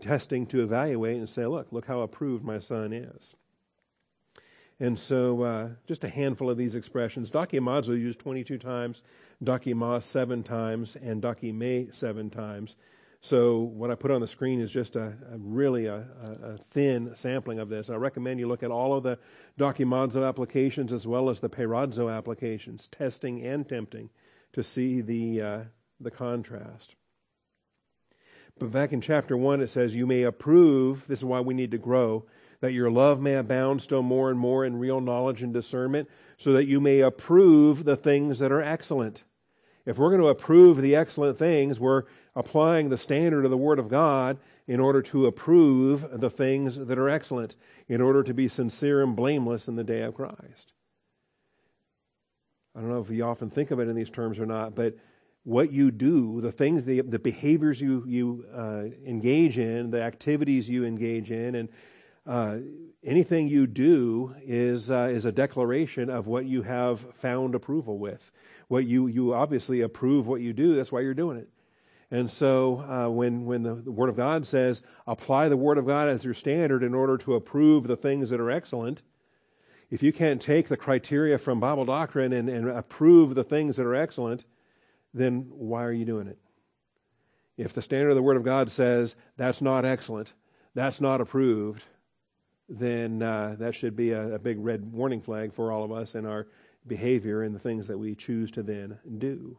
[0.00, 3.34] testing to evaluate and say, look, look how approved my son is.
[4.80, 7.30] And so, uh, just a handful of these expressions.
[7.30, 9.02] Dokimazo used 22 times,
[9.42, 12.76] dokimos seven times, and dokime seven times.
[13.20, 17.10] So what I put on the screen is just a, a really a, a, thin
[17.14, 17.90] sampling of this.
[17.90, 19.18] I recommend you look at all of the
[19.58, 24.10] Dokimazo applications as well as the Peirazo applications, testing and tempting,
[24.52, 25.60] to see the uh,
[26.00, 26.94] the contrast.
[28.58, 31.72] But back in chapter one, it says, "You may approve." This is why we need
[31.72, 32.24] to grow.
[32.60, 36.52] That your love may abound still more and more in real knowledge and discernment, so
[36.52, 39.24] that you may approve the things that are excellent.
[39.86, 43.78] If we're going to approve the excellent things, we're applying the standard of the Word
[43.78, 47.54] of God in order to approve the things that are excellent,
[47.88, 50.72] in order to be sincere and blameless in the day of Christ.
[52.76, 54.94] I don't know if you often think of it in these terms or not, but
[55.44, 60.68] what you do, the things, the, the behaviors you, you uh, engage in, the activities
[60.68, 61.70] you engage in, and
[62.28, 62.58] uh,
[63.02, 68.30] anything you do is, uh, is a declaration of what you have found approval with
[68.68, 70.76] what you you obviously approve what you do.
[70.76, 71.48] That's why you're doing it.
[72.10, 75.86] And so uh, when when the, the, Word of God says apply the Word of
[75.86, 79.02] God as your standard in order to approve the things that are excellent,
[79.90, 83.86] if you can't take the criteria from Bible doctrine and, and approve the things that
[83.86, 84.44] are excellent,
[85.12, 86.38] then why are you doing it?
[87.56, 90.34] If the standard of the Word of God says that's not excellent,
[90.74, 91.84] that's not approved,
[92.68, 96.14] then uh, that should be a, a big red warning flag for all of us
[96.14, 96.46] in our
[96.86, 99.58] behavior and the things that we choose to then do.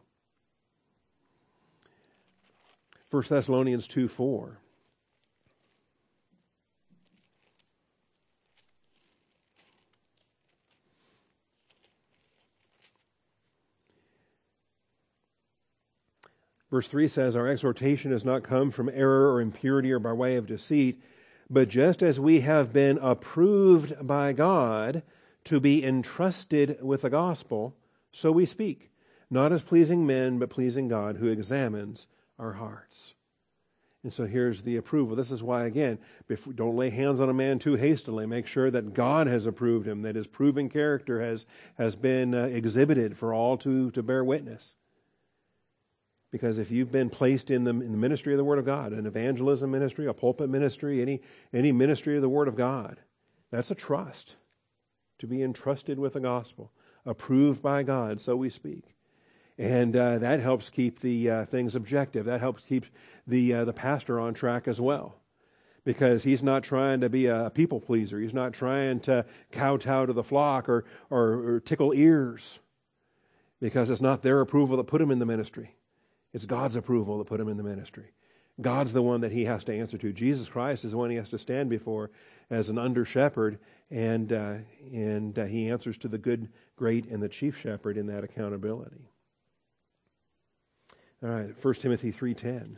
[3.10, 4.60] 1 Thessalonians 2 4.
[16.70, 20.36] Verse 3 says, Our exhortation has not come from error or impurity or by way
[20.36, 21.02] of deceit,
[21.50, 25.02] but just as we have been approved by God
[25.44, 27.74] to be entrusted with the gospel,
[28.12, 28.90] so we speak,
[29.28, 32.06] not as pleasing men, but pleasing God who examines
[32.38, 33.14] our hearts.
[34.02, 35.14] And so here's the approval.
[35.14, 35.98] This is why, again,
[36.54, 38.26] don't lay hands on a man too hastily.
[38.26, 41.44] Make sure that God has approved him, that his proven character has,
[41.76, 44.74] has been uh, exhibited for all to, to bear witness.
[46.30, 48.92] Because if you've been placed in the, in the ministry of the Word of God,
[48.92, 51.20] an evangelism ministry, a pulpit ministry, any,
[51.52, 52.98] any ministry of the Word of God,
[53.50, 54.36] that's a trust
[55.18, 56.70] to be entrusted with the gospel,
[57.04, 58.94] approved by God, so we speak.
[59.58, 62.24] And uh, that helps keep the uh, things objective.
[62.24, 62.86] That helps keep
[63.26, 65.16] the, uh, the pastor on track as well.
[65.84, 68.18] Because he's not trying to be a people pleaser.
[68.20, 72.58] He's not trying to kowtow to the flock or, or, or tickle ears.
[73.60, 75.74] Because it's not their approval that put him in the ministry,
[76.32, 78.12] it's God's approval that put him in the ministry.
[78.60, 80.12] God's the one that he has to answer to.
[80.12, 82.10] Jesus Christ is the one he has to stand before
[82.50, 83.58] as an under shepherd,
[83.90, 84.54] and, uh,
[84.92, 89.08] and uh, he answers to the good, great, and the chief shepherd in that accountability.
[91.22, 92.76] All right, 1 Timothy 3.10.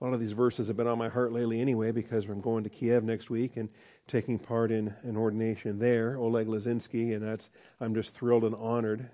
[0.00, 2.64] A lot of these verses have been on my heart lately anyway because I'm going
[2.64, 3.68] to Kiev next week and
[4.08, 9.10] taking part in an ordination there, Oleg Lazinski, and that's I'm just thrilled and honored,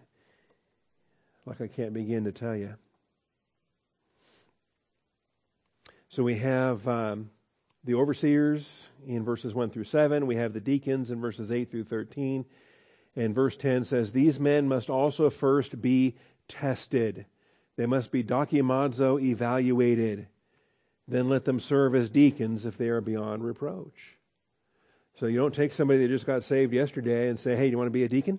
[1.44, 2.74] like I can't begin to tell you.
[6.08, 7.30] So we have um,
[7.82, 10.26] the overseers in verses 1 through 7.
[10.26, 12.44] We have the deacons in verses 8 through 13.
[13.16, 17.26] And verse 10 says, These men must also first be tested.
[17.76, 20.28] They must be dokimazo evaluated.
[21.08, 24.16] Then let them serve as deacons if they are beyond reproach.
[25.18, 27.86] So you don't take somebody that just got saved yesterday and say, Hey, you want
[27.86, 28.38] to be a deacon?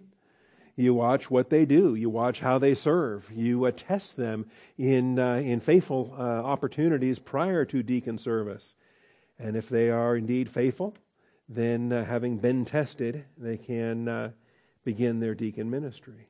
[0.76, 1.96] You watch what they do.
[1.96, 3.32] You watch how they serve.
[3.36, 4.46] You uh, test them
[4.78, 8.76] in, uh, in faithful uh, opportunities prior to deacon service.
[9.40, 10.96] And if they are indeed faithful,
[11.50, 14.32] then uh, having been tested, they can uh,
[14.84, 16.30] begin their deacon ministry.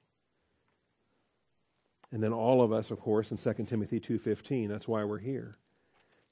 [2.12, 5.58] And then all of us, of course, in 2 Timothy 2.15, that's why we're here.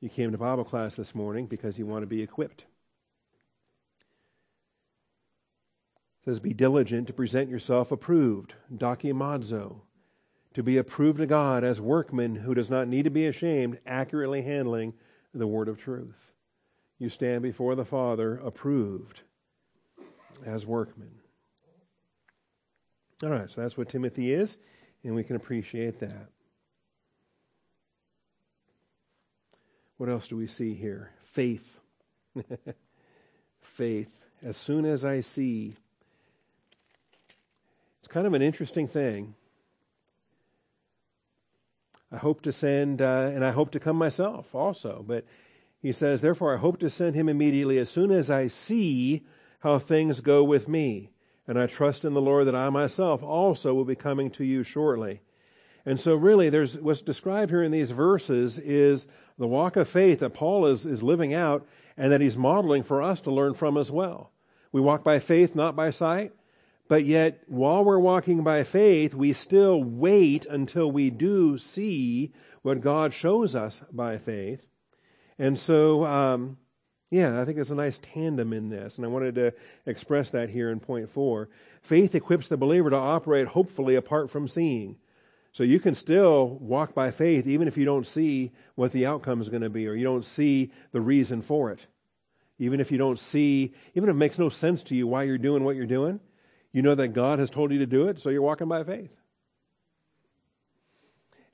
[0.02, 2.66] You came to Bible class this morning because you want to be equipped.
[6.22, 9.82] It says, Be diligent to present yourself approved, dokimazo,
[10.54, 14.42] to be approved to God as workmen who does not need to be ashamed, accurately
[14.42, 14.94] handling
[15.34, 16.32] the word of truth
[16.98, 19.22] you stand before the Father approved
[20.46, 21.12] as workmen.
[23.24, 24.58] All right, so that's what Timothy is,
[25.04, 26.30] and we can appreciate that.
[29.98, 31.12] What else do we see here?
[31.24, 31.80] Faith.
[33.62, 34.26] Faith.
[34.44, 35.76] As soon as I see.
[38.00, 39.36] It's kind of an interesting thing.
[42.12, 45.26] I hope to send, uh, and I hope to come myself also, but
[45.82, 49.26] he says, Therefore, I hope to send him immediately as soon as I see
[49.60, 51.10] how things go with me.
[51.48, 54.64] And I trust in the Lord that I myself also will be coming to you
[54.64, 55.22] shortly.
[55.86, 59.08] And so, really, there's what's described here in these verses is
[59.38, 63.02] the walk of faith that Paul is, is living out and that he's modeling for
[63.02, 64.32] us to learn from as well.
[64.72, 66.34] We walk by faith, not by sight.
[66.88, 72.32] But yet, while we're walking by faith, we still wait until we do see
[72.62, 74.68] what God shows us by faith.
[75.40, 76.58] And so, um,
[77.10, 79.54] yeah, I think there's a nice tandem in this, and I wanted to
[79.86, 81.50] express that here in point four.
[81.82, 84.98] Faith equips the believer to operate hopefully apart from seeing.
[85.56, 89.40] So you can still walk by faith even if you don't see what the outcome
[89.40, 91.88] is going to be or you don't see the reason for it.
[92.60, 95.38] Even if you don't see, even if it makes no sense to you why you're
[95.38, 96.20] doing what you're doing,
[96.74, 99.16] you know that God has told you to do it, so you're walking by faith.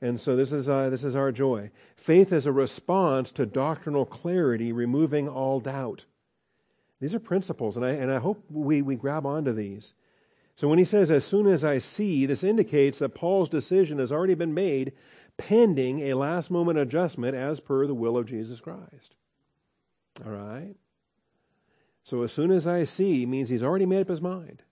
[0.02, 1.70] And so this is, uh, this is our joy.
[1.96, 6.06] Faith is a response to doctrinal clarity, removing all doubt.
[7.00, 9.94] These are principles, and I, and I hope we, we grab onto these.
[10.56, 14.12] So when he says, as soon as I see, this indicates that Paul's decision has
[14.12, 14.94] already been made
[15.38, 19.16] pending a last moment adjustment as per the will of Jesus Christ.
[20.26, 20.76] All right?
[22.04, 24.64] So as soon as I see means he's already made up his mind.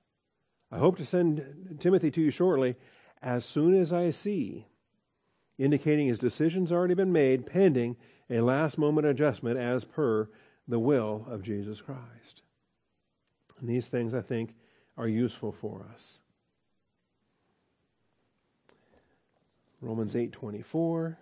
[0.72, 2.76] I hope to send Timothy to you shortly.
[3.22, 4.68] As soon as I see,
[5.58, 7.98] indicating his decision's already been made, pending
[8.30, 10.30] a last moment adjustment as per
[10.68, 12.44] the will of Jesus Christ.
[13.60, 14.56] And these things, I think,
[15.00, 16.20] are useful for us.
[19.82, 21.18] Romans 8:24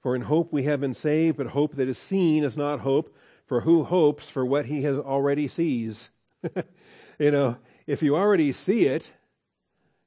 [0.00, 3.14] For in hope we have been saved, but hope that is seen is not hope,
[3.44, 6.08] for who hopes for what he has already sees?
[7.18, 9.12] you know, if you already see it,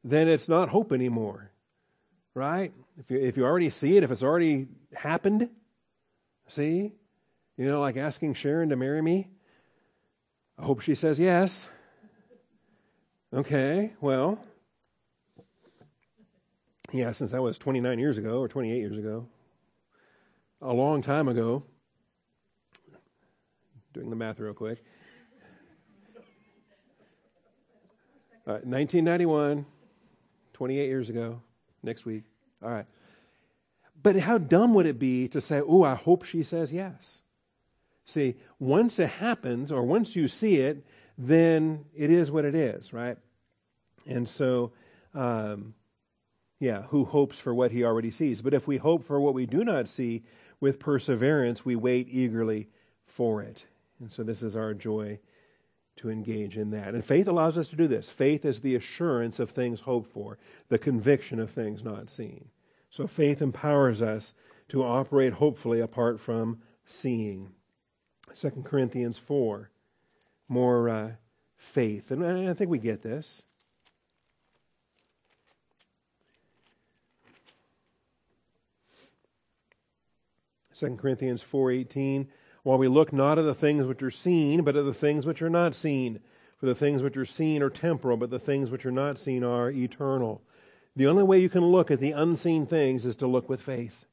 [0.04, 1.52] then it's not hope anymore.
[2.34, 2.74] Right?
[2.98, 5.50] If you, if you already see it, if it's already happened,
[6.48, 6.94] see?
[7.58, 9.30] You know, like asking Sharon to marry me.
[10.58, 11.68] I hope she says yes.
[13.34, 14.40] Okay, well,
[16.92, 19.28] yeah, since that was 29 years ago or 28 years ago,
[20.62, 21.64] a long time ago,
[23.94, 24.84] doing the math real quick.
[28.46, 29.66] Uh, 1991,
[30.54, 31.42] 28 years ago,
[31.82, 32.24] next week.
[32.62, 32.86] All right.
[34.02, 37.22] But how dumb would it be to say, oh, I hope she says yes?
[38.06, 40.86] See, once it happens, or once you see it,
[41.18, 43.18] then it is what it is, right?
[44.06, 44.74] And so,
[45.14, 45.74] um,
[46.60, 48.42] yeah, who hopes for what he already sees?
[48.42, 50.24] But if we hope for what we do not see,
[50.64, 52.70] with perseverance, we wait eagerly
[53.06, 53.66] for it.
[54.00, 55.20] And so this is our joy
[55.98, 56.94] to engage in that.
[56.94, 58.10] And faith allows us to do this.
[58.10, 60.38] Faith is the assurance of things hoped for,
[60.70, 62.46] the conviction of things not seen.
[62.90, 64.34] So faith empowers us
[64.70, 67.52] to operate hopefully apart from seeing.
[68.34, 69.70] 2 Corinthians 4,
[70.48, 71.12] more uh,
[71.56, 72.12] faith.
[72.12, 73.44] And I think we get this.
[80.76, 82.28] 2 Corinthians 4:18,
[82.64, 85.42] while we look not at the things which are seen, but at the things which
[85.42, 86.20] are not seen.
[86.58, 89.44] For the things which are seen are temporal, but the things which are not seen
[89.44, 90.42] are eternal.
[90.96, 94.06] The only way you can look at the unseen things is to look with faith.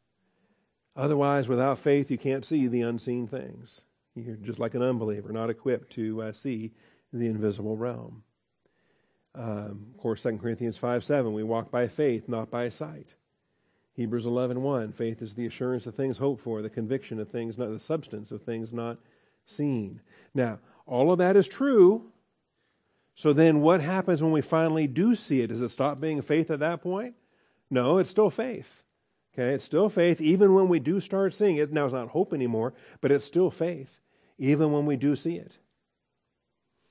[0.96, 3.84] Otherwise, without faith, you can't see the unseen things.
[4.26, 6.72] You're just like an unbeliever, not equipped to uh, see
[7.12, 8.22] the invisible realm.
[9.34, 13.14] Um, of course, 2 Corinthians 5 7, we walk by faith, not by sight.
[13.94, 17.58] Hebrews 11, 1, faith is the assurance of things hoped for, the conviction of things
[17.58, 18.98] not the substance of things not
[19.44, 20.00] seen.
[20.34, 22.10] Now, all of that is true.
[23.14, 25.48] So then what happens when we finally do see it?
[25.48, 27.14] Does it stop being faith at that point?
[27.68, 28.82] No, it's still faith.
[29.34, 31.72] Okay, it's still faith even when we do start seeing it.
[31.72, 34.00] Now it's not hope anymore, but it's still faith
[34.40, 35.58] even when we do see it.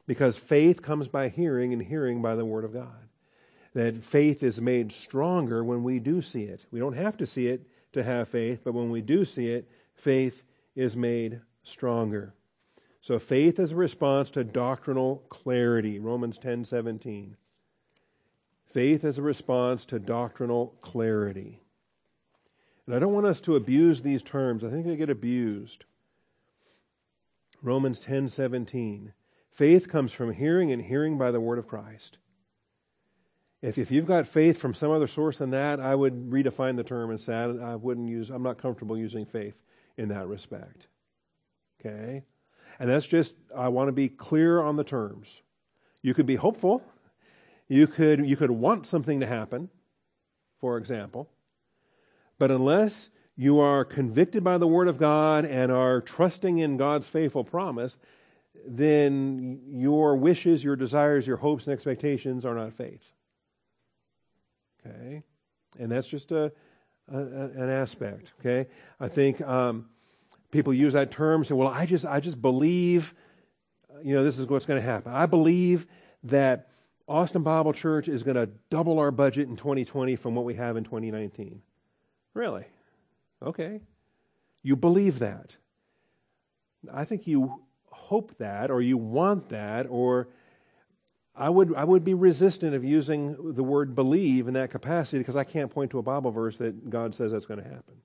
[0.08, 3.10] Because faith comes by hearing and hearing by the word of God
[3.74, 6.66] that faith is made stronger when we do see it.
[6.72, 9.70] We don't have to see it to have faith, but when we do see it,
[9.94, 10.44] faith
[10.76, 12.34] is made stronger.
[13.02, 17.36] So faith is a response to doctrinal clarity, Romans 10:17.
[18.66, 21.62] Faith is a response to doctrinal clarity.
[22.86, 24.64] And I don't want us to abuse these terms.
[24.64, 25.86] I think they get abused.
[27.62, 29.14] Romans 10:17.
[29.52, 32.18] Faith comes from hearing and hearing by the word of Christ.
[33.62, 36.84] If, if you've got faith from some other source than that, I would redefine the
[36.84, 39.62] term and say I wouldn't use, I'm not comfortable using faith
[39.98, 40.88] in that respect.
[41.80, 42.24] Okay?
[42.80, 45.28] And that's just, I want to be clear on the terms.
[46.02, 46.82] You could be hopeful.
[47.68, 49.70] You could, you could want something to happen,
[50.60, 51.30] for example.
[52.38, 57.08] But unless you are convicted by the Word of God and are trusting in God's
[57.08, 57.98] faithful promise,
[58.68, 63.14] then your wishes, your desires, your hopes, and expectations are not faith.
[64.86, 65.24] Okay?
[65.80, 66.52] And that's just a,
[67.10, 68.34] a an aspect.
[68.42, 68.70] Okay?
[69.00, 69.86] I think um,
[70.52, 73.14] people use that term, say, well, I just, I just believe,
[74.04, 75.14] you know, this is what's going to happen.
[75.14, 75.88] I believe
[76.26, 76.72] that
[77.08, 80.76] Austin Bible Church is going to double our budget in 2020 from what we have
[80.76, 81.62] in 2019.
[82.34, 82.66] Really?
[83.46, 83.82] Okay.
[84.64, 85.56] You believe that.
[86.94, 90.30] I think you hope that or you want that or
[91.36, 95.36] I would I would be resistant of using the word believe in that capacity because
[95.36, 97.96] I can't point to a Bible verse that God says that's going to happen.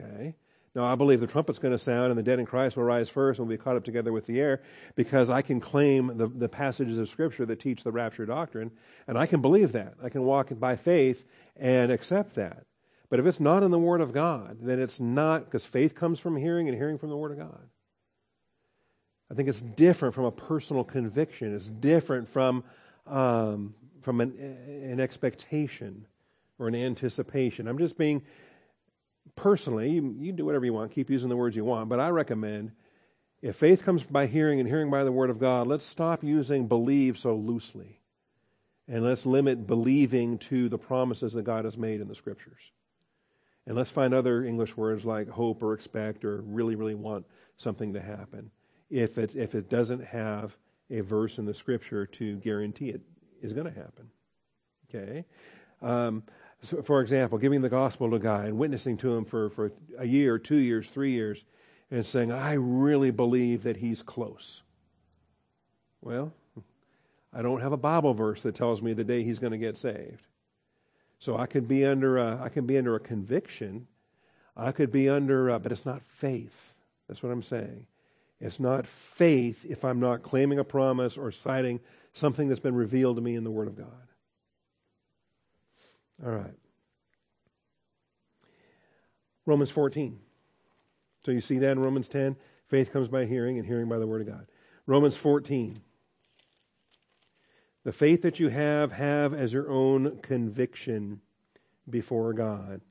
[0.00, 0.36] Okay?
[0.74, 3.08] Now I believe the trumpet's going to sound and the dead in Christ will rise
[3.08, 4.62] first and will be caught up together with the air
[4.94, 8.70] because I can claim the, the passages of Scripture that teach the rapture doctrine
[9.08, 9.94] and I can believe that.
[10.02, 11.24] I can walk by faith
[11.56, 12.67] and accept that.
[13.10, 16.18] But if it's not in the Word of God, then it's not because faith comes
[16.18, 17.68] from hearing and hearing from the Word of God.
[19.30, 21.54] I think it's different from a personal conviction.
[21.54, 22.64] It's different from,
[23.06, 26.06] um, from an, an expectation
[26.58, 27.68] or an anticipation.
[27.68, 28.22] I'm just being
[29.36, 32.08] personally, you, you do whatever you want, keep using the words you want, but I
[32.08, 32.72] recommend
[33.40, 36.66] if faith comes by hearing and hearing by the Word of God, let's stop using
[36.66, 38.00] believe so loosely.
[38.88, 42.72] And let's limit believing to the promises that God has made in the Scriptures.
[43.68, 47.26] And let's find other English words like hope or expect or really, really want
[47.58, 48.50] something to happen
[48.88, 50.56] if it, if it doesn't have
[50.90, 53.02] a verse in the scripture to guarantee it
[53.42, 54.08] is going to happen.
[54.88, 55.26] Okay?
[55.82, 56.22] Um,
[56.62, 59.70] so for example, giving the gospel to a guy and witnessing to him for, for
[59.98, 61.44] a year, two years, three years,
[61.90, 64.62] and saying, I really believe that he's close.
[66.00, 66.32] Well,
[67.34, 69.76] I don't have a Bible verse that tells me the day he's going to get
[69.76, 70.26] saved.
[71.18, 73.86] So I could be under a, I can be under a conviction.
[74.56, 76.74] I could be under, a, but it's not faith.
[77.08, 77.86] That's what I'm saying.
[78.40, 81.80] It's not faith if I'm not claiming a promise or citing
[82.12, 83.86] something that's been revealed to me in the Word of God.
[86.24, 86.54] All right.
[89.46, 90.18] Romans 14.
[91.24, 92.36] So you see that in Romans 10?
[92.68, 94.46] Faith comes by hearing, and hearing by the Word of God.
[94.86, 95.80] Romans 14.
[97.88, 101.22] The faith that you have, have as your own conviction
[101.88, 102.82] before God.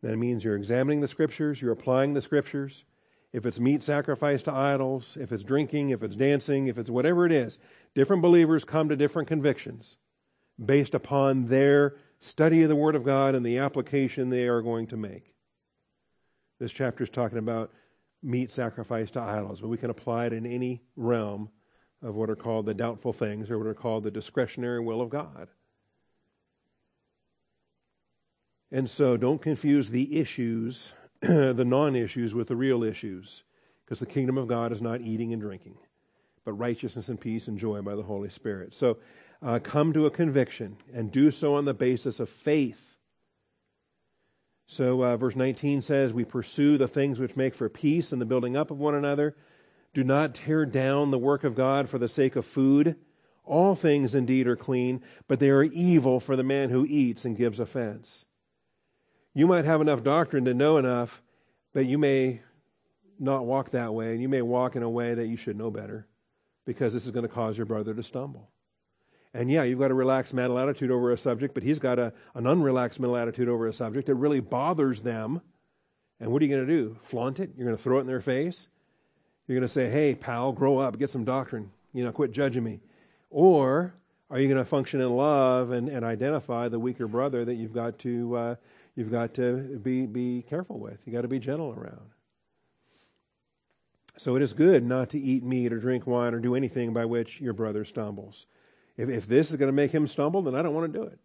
[0.00, 2.84] That means you're examining the Scriptures, you're applying the Scriptures
[3.34, 7.26] if it's meat sacrificed to idols, if it's drinking, if it's dancing, if it's whatever
[7.26, 7.58] it is,
[7.94, 9.98] different believers come to different convictions
[10.64, 14.86] based upon their study of the Word of God and the application they are going
[14.86, 15.34] to make.
[16.58, 17.70] This chapter is talking about
[18.22, 21.50] meat sacrificed to idols, but we can apply it in any realm
[22.04, 25.10] of what are called the doubtful things or what are called the discretionary will of
[25.10, 25.48] God.
[28.70, 30.92] And so don't confuse the issues
[31.24, 33.44] the non issues with the real issues,
[33.84, 35.76] because the kingdom of God is not eating and drinking,
[36.44, 38.74] but righteousness and peace and joy by the Holy Spirit.
[38.74, 38.98] So
[39.40, 42.80] uh, come to a conviction and do so on the basis of faith.
[44.66, 48.26] So, uh, verse 19 says, We pursue the things which make for peace and the
[48.26, 49.34] building up of one another.
[49.94, 52.96] Do not tear down the work of God for the sake of food.
[53.44, 57.36] All things indeed are clean, but they are evil for the man who eats and
[57.36, 58.24] gives offense.
[59.32, 61.22] You might have enough doctrine to know enough,
[61.72, 62.40] but you may
[63.18, 65.70] not walk that way, and you may walk in a way that you should know
[65.70, 66.06] better
[66.64, 68.50] because this is going to cause your brother to stumble.
[69.32, 72.12] And yeah, you've got a relaxed mental attitude over a subject, but he's got a,
[72.34, 74.06] an unrelaxed mental attitude over a subject.
[74.06, 75.40] that really bothers them.
[76.20, 76.96] And what are you going to do?
[77.02, 77.50] Flaunt it?
[77.56, 78.68] You're going to throw it in their face?
[79.46, 82.64] You're going to say, hey, pal, grow up, get some doctrine, you know, quit judging
[82.64, 82.80] me.
[83.30, 83.94] Or
[84.30, 87.74] are you going to function in love and, and identify the weaker brother that you've
[87.74, 88.54] got to uh,
[88.96, 90.98] you've got to be, be careful with.
[91.04, 92.10] You've got to be gentle around.
[94.16, 97.04] So it is good not to eat meat or drink wine or do anything by
[97.04, 98.46] which your brother stumbles.
[98.96, 101.04] If, if this is going to make him stumble, then I don't want to do
[101.04, 101.18] it.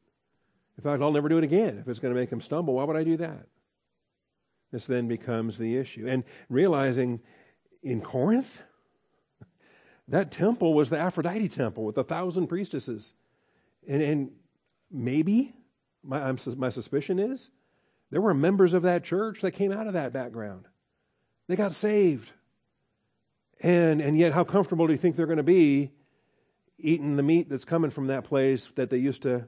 [0.78, 1.78] In fact, I'll never do it again.
[1.78, 3.48] If it's going to make him stumble, why would I do that?
[4.72, 6.08] This then becomes the issue.
[6.08, 7.20] And realizing
[7.82, 8.62] in Corinth,
[10.08, 13.14] that temple was the Aphrodite temple with a thousand priestesses.
[13.88, 14.32] And, and
[14.92, 15.54] maybe,
[16.04, 17.50] my, I'm, my suspicion is,
[18.12, 20.66] there were members of that church that came out of that background.
[21.48, 22.32] They got saved.
[23.62, 25.92] And, and yet, how comfortable do you think they're going to be
[26.78, 29.46] eating the meat that's coming from that place that they used to,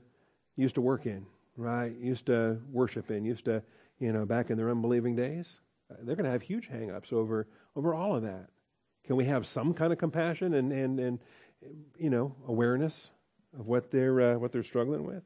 [0.55, 1.25] used to work in,
[1.55, 1.95] right?
[1.97, 3.63] Used to worship in, used to,
[3.99, 5.57] you know, back in their unbelieving days?
[6.01, 8.47] They're going to have huge hang-ups over, over all of that.
[9.05, 11.19] Can we have some kind of compassion and, and, and
[11.97, 13.09] you know, awareness
[13.59, 15.23] of what they're, uh, what they're struggling with?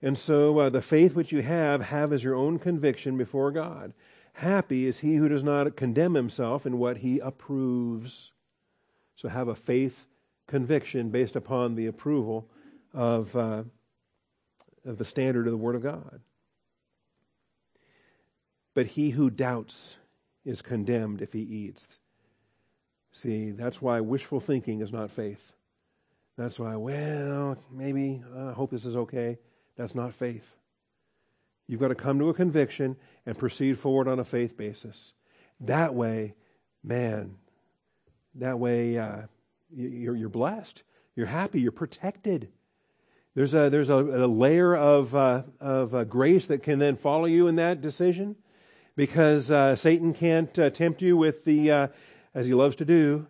[0.00, 3.92] And so uh, the faith which you have, have as your own conviction before God.
[4.34, 8.32] Happy is he who does not condemn himself in what he approves.
[9.14, 10.06] So have a faith
[10.48, 12.48] conviction based upon the approval
[12.92, 13.62] of, uh,
[14.84, 16.20] of the standard of the Word of God.
[18.74, 19.96] But he who doubts
[20.44, 21.88] is condemned if he eats.
[23.12, 25.52] See, that's why wishful thinking is not faith.
[26.38, 29.38] That's why, well, maybe, I hope this is okay.
[29.76, 30.56] That's not faith.
[31.68, 32.96] You've got to come to a conviction
[33.26, 35.12] and proceed forward on a faith basis.
[35.60, 36.34] That way,
[36.82, 37.36] man,
[38.36, 39.22] that way uh,
[39.74, 40.82] you're, you're blessed.
[41.14, 41.60] You're happy.
[41.60, 42.48] You're protected.
[43.34, 47.26] There's a, there's a, a layer of, uh, of uh, grace that can then follow
[47.26, 48.36] you in that decision
[48.96, 51.88] because uh, Satan can't uh, tempt you with the, uh,
[52.34, 53.26] as he loves to do,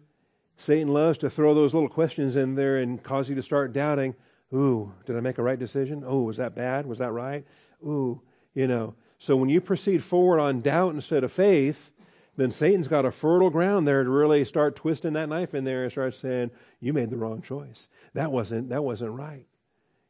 [0.56, 4.14] Satan loves to throw those little questions in there and cause you to start doubting.
[4.54, 6.04] Ooh, did I make a right decision?
[6.06, 6.86] Oh, was that bad?
[6.86, 7.44] Was that right?
[7.84, 8.20] Ooh,
[8.54, 8.94] you know.
[9.18, 11.92] So when you proceed forward on doubt instead of faith,
[12.36, 15.82] then Satan's got a fertile ground there to really start twisting that knife in there
[15.82, 16.50] and start saying,
[16.80, 17.88] "You made the wrong choice.
[18.14, 19.46] That wasn't that wasn't right.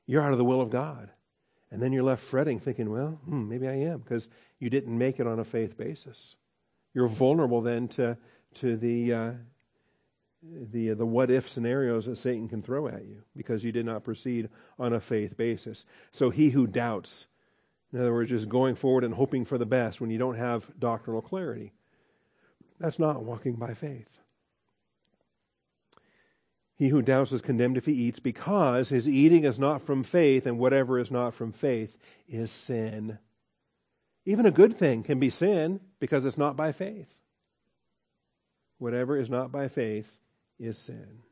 [0.07, 1.11] You're out of the will of God."
[1.73, 4.29] And then you're left fretting, thinking, "Well, hmm, maybe I am," because
[4.61, 6.37] you didn't make it on a faith basis.
[6.95, 8.17] You're vulnerable then to
[8.57, 9.33] to the uh,
[10.43, 14.05] the the what if scenarios that Satan can throw at you because you did not
[14.05, 15.85] proceed on a faith basis.
[16.13, 17.27] So he who doubts
[17.93, 20.67] in other words, just going forward and hoping for the best when you don't have
[20.79, 21.73] doctrinal clarity.
[22.81, 24.09] That's not walking by faith.
[26.77, 30.47] He who doubts is condemned if he eats because his eating is not from faith,
[30.47, 31.99] and whatever is not from faith
[32.29, 33.19] is sin.
[34.25, 37.15] Even a good thing can be sin because it's not by faith.
[38.79, 40.13] Whatever is not by faith
[40.59, 41.23] is sin.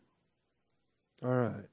[1.23, 1.69] All right.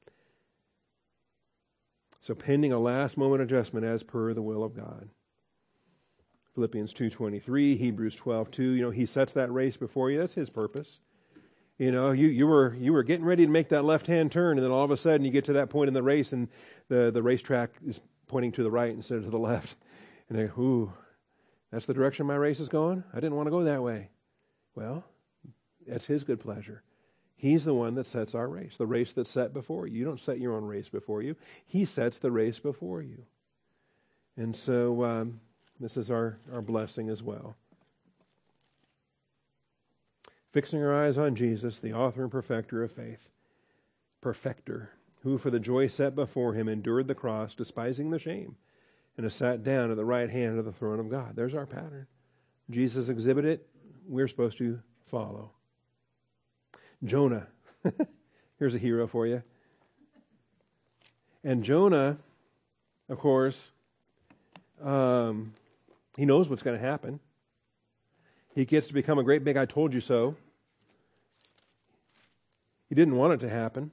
[2.19, 5.09] So pending a last moment adjustment as per the will of God.
[6.55, 10.17] Philippians 2:23, Hebrews 12:2, you know, he sets that race before you.
[10.17, 10.99] That's his purpose.
[11.77, 14.65] You know, you, you were you were getting ready to make that left-hand turn and
[14.65, 16.47] then all of a sudden you get to that point in the race and
[16.89, 19.75] the the racetrack is pointing to the right instead of to the left.
[20.29, 20.91] And they, ooh,
[21.71, 23.03] that's the direction my race is going?
[23.13, 24.09] I didn't want to go that way.
[24.75, 25.05] Well,
[25.87, 26.83] that's his good pleasure.
[27.35, 29.99] He's the one that sets our race, the race that's set before you.
[29.99, 33.25] You don't set your own race before you, He sets the race before you.
[34.35, 35.39] And so um,
[35.79, 37.55] this is our, our blessing as well.
[40.51, 43.31] Fixing our eyes on Jesus, the author and perfecter of faith,
[44.21, 44.91] perfecter,
[45.23, 48.55] who for the joy set before him endured the cross, despising the shame,
[49.17, 51.35] and has sat down at the right hand of the throne of God.
[51.35, 52.07] There's our pattern.
[52.69, 53.67] Jesus exhibited it,
[54.07, 55.51] we're supposed to follow.
[57.03, 57.47] Jonah.
[58.59, 59.43] Here's a hero for you.
[61.43, 62.17] And Jonah,
[63.09, 63.69] of course,
[64.83, 65.53] um,
[66.17, 67.19] he knows what's going to happen.
[68.57, 70.35] He gets to become a great big I told you so.
[72.89, 73.91] He didn't want it to happen.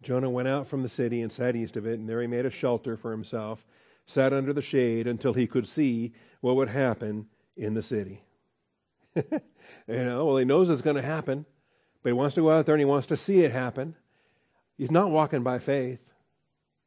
[0.00, 2.46] Jonah went out from the city and sat east of it, and there he made
[2.46, 3.66] a shelter for himself,
[4.06, 8.22] sat under the shade until he could see what would happen in the city.
[9.16, 9.24] you
[9.88, 11.44] know, well, he knows it's going to happen,
[12.04, 13.96] but he wants to go out there and he wants to see it happen.
[14.76, 15.98] He's not walking by faith.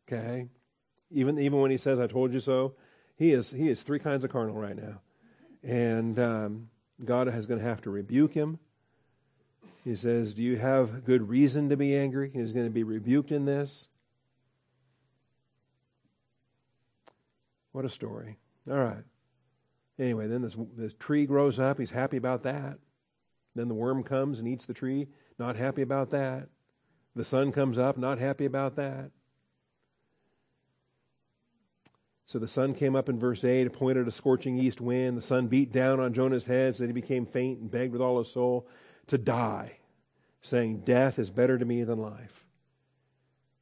[0.07, 0.47] Okay?
[1.14, 2.74] Even, even when he says, I told you so,
[3.18, 5.01] he is, he is three kinds of carnal right now.
[5.64, 6.70] And um,
[7.03, 8.59] God is going to have to rebuke him.
[9.84, 12.32] He says, Do you have good reason to be angry?
[12.34, 13.88] He's going to be rebuked in this.
[17.72, 18.38] What a story.
[18.70, 19.03] All right.
[19.97, 21.80] Anyway, then this, this tree grows up.
[21.80, 22.78] He's happy about that.
[23.55, 25.07] Then the worm comes and eats the tree.
[25.38, 26.49] Not happy about that.
[27.16, 27.97] The sun comes up.
[27.97, 29.12] Not happy about that.
[32.32, 35.17] So the sun came up in verse 8, appointed a scorching east wind.
[35.17, 38.01] The sun beat down on Jonah's head so that he became faint and begged with
[38.01, 38.69] all his soul
[39.07, 39.79] to die,
[40.41, 42.45] saying, Death is better to me than life.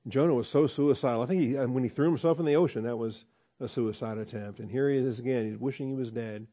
[0.08, 1.24] Jonah was so suicidal.
[1.24, 3.26] I think he, um, when he threw himself in the ocean, that was
[3.60, 4.60] a suicide attempt.
[4.60, 5.50] And here he is again.
[5.50, 6.46] He's wishing he was dead.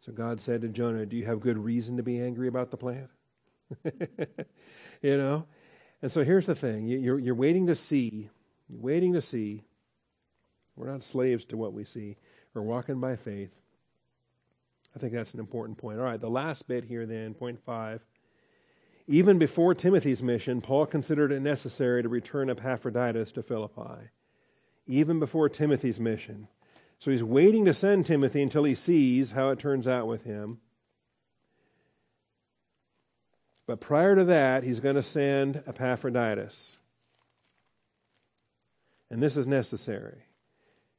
[0.00, 2.76] So God said to Jonah, Do you have good reason to be angry about the
[2.76, 3.08] plant?
[5.00, 5.46] you know?
[6.02, 8.28] And so here's the thing you're, you're waiting to see,
[8.72, 9.62] waiting to see.
[10.76, 12.16] We're not slaves to what we see,
[12.54, 13.50] we're walking by faith.
[14.94, 15.98] I think that's an important point.
[15.98, 18.00] All right, the last bit here, then, point five.
[19.06, 24.10] Even before Timothy's mission, Paul considered it necessary to return Epaphroditus to Philippi
[24.86, 26.48] even before Timothy's mission.
[26.98, 30.58] So he's waiting to send Timothy until he sees how it turns out with him.
[33.66, 36.76] But prior to that, he's going to send Epaphroditus.
[39.12, 40.22] And this is necessary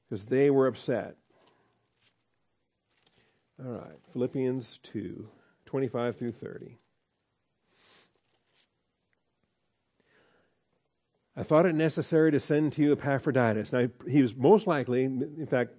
[0.08, 1.16] because they were upset.
[3.60, 5.28] All right, Philippians 2
[5.66, 6.78] 25 through 30.
[11.36, 13.74] I thought it necessary to send to you Epaphroditus.
[13.74, 15.72] Now, he was most likely, in fact,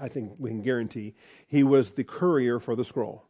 [0.00, 1.14] I think we can guarantee,
[1.46, 3.28] he was the courier for the scroll.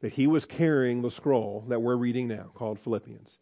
[0.00, 3.36] That he was carrying the scroll that we're reading now, called Philippians.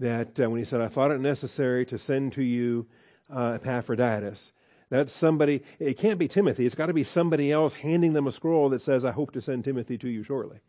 [0.00, 2.88] That uh, when he said, I thought it necessary to send to you
[3.30, 4.52] uh, Epaphroditus,
[4.90, 6.66] that's somebody, it can't be Timothy.
[6.66, 9.40] It's got to be somebody else handing them a scroll that says, I hope to
[9.40, 10.60] send Timothy to you shortly.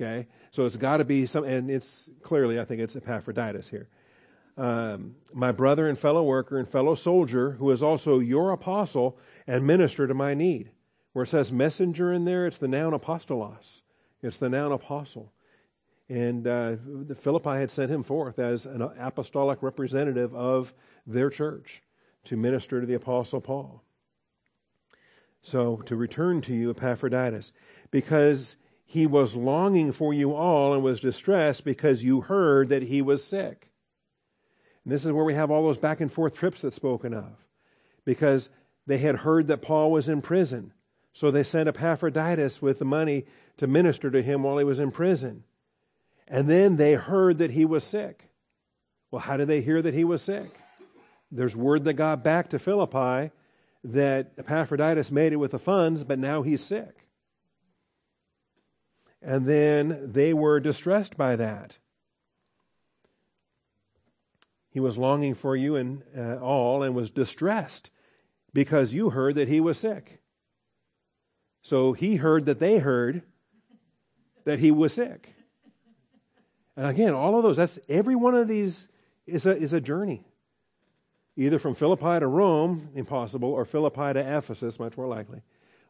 [0.00, 0.26] Okay?
[0.50, 3.88] So it's got to be some, and it's clearly, I think it's Epaphroditus here
[4.58, 9.66] um, my brother and fellow worker and fellow soldier, who is also your apostle and
[9.66, 10.72] minister to my need.
[11.12, 13.82] Where it says messenger in there, it's the noun apostolos.
[14.20, 15.32] It's the noun apostle.
[16.08, 16.76] And uh,
[17.20, 20.74] Philippi had sent him forth as an apostolic representative of
[21.06, 21.82] their church
[22.28, 23.82] to minister to the apostle Paul.
[25.40, 27.52] So, to return to you, Epaphroditus,
[27.90, 33.00] because he was longing for you all and was distressed because you heard that he
[33.00, 33.70] was sick.
[34.84, 37.32] And this is where we have all those back and forth trips that's spoken of.
[38.04, 38.50] Because
[38.86, 40.72] they had heard that Paul was in prison.
[41.12, 43.24] So they sent Epaphroditus with the money
[43.58, 45.44] to minister to him while he was in prison.
[46.26, 48.30] And then they heard that he was sick.
[49.10, 50.58] Well, how did they hear that he was sick?
[51.30, 53.30] There's word that got back to Philippi
[53.84, 57.06] that Epaphroditus made it with the funds, but now he's sick.
[59.20, 61.78] And then they were distressed by that.
[64.70, 67.90] He was longing for you and uh, all and was distressed
[68.52, 70.20] because you heard that he was sick.
[71.62, 73.22] So he heard that they heard
[74.44, 75.34] that he was sick.
[76.76, 78.88] And again, all of those, that's every one of these
[79.26, 80.27] is a, is a journey.
[81.38, 85.40] Either from Philippi to Rome, impossible, or Philippi to Ephesus, much more likely.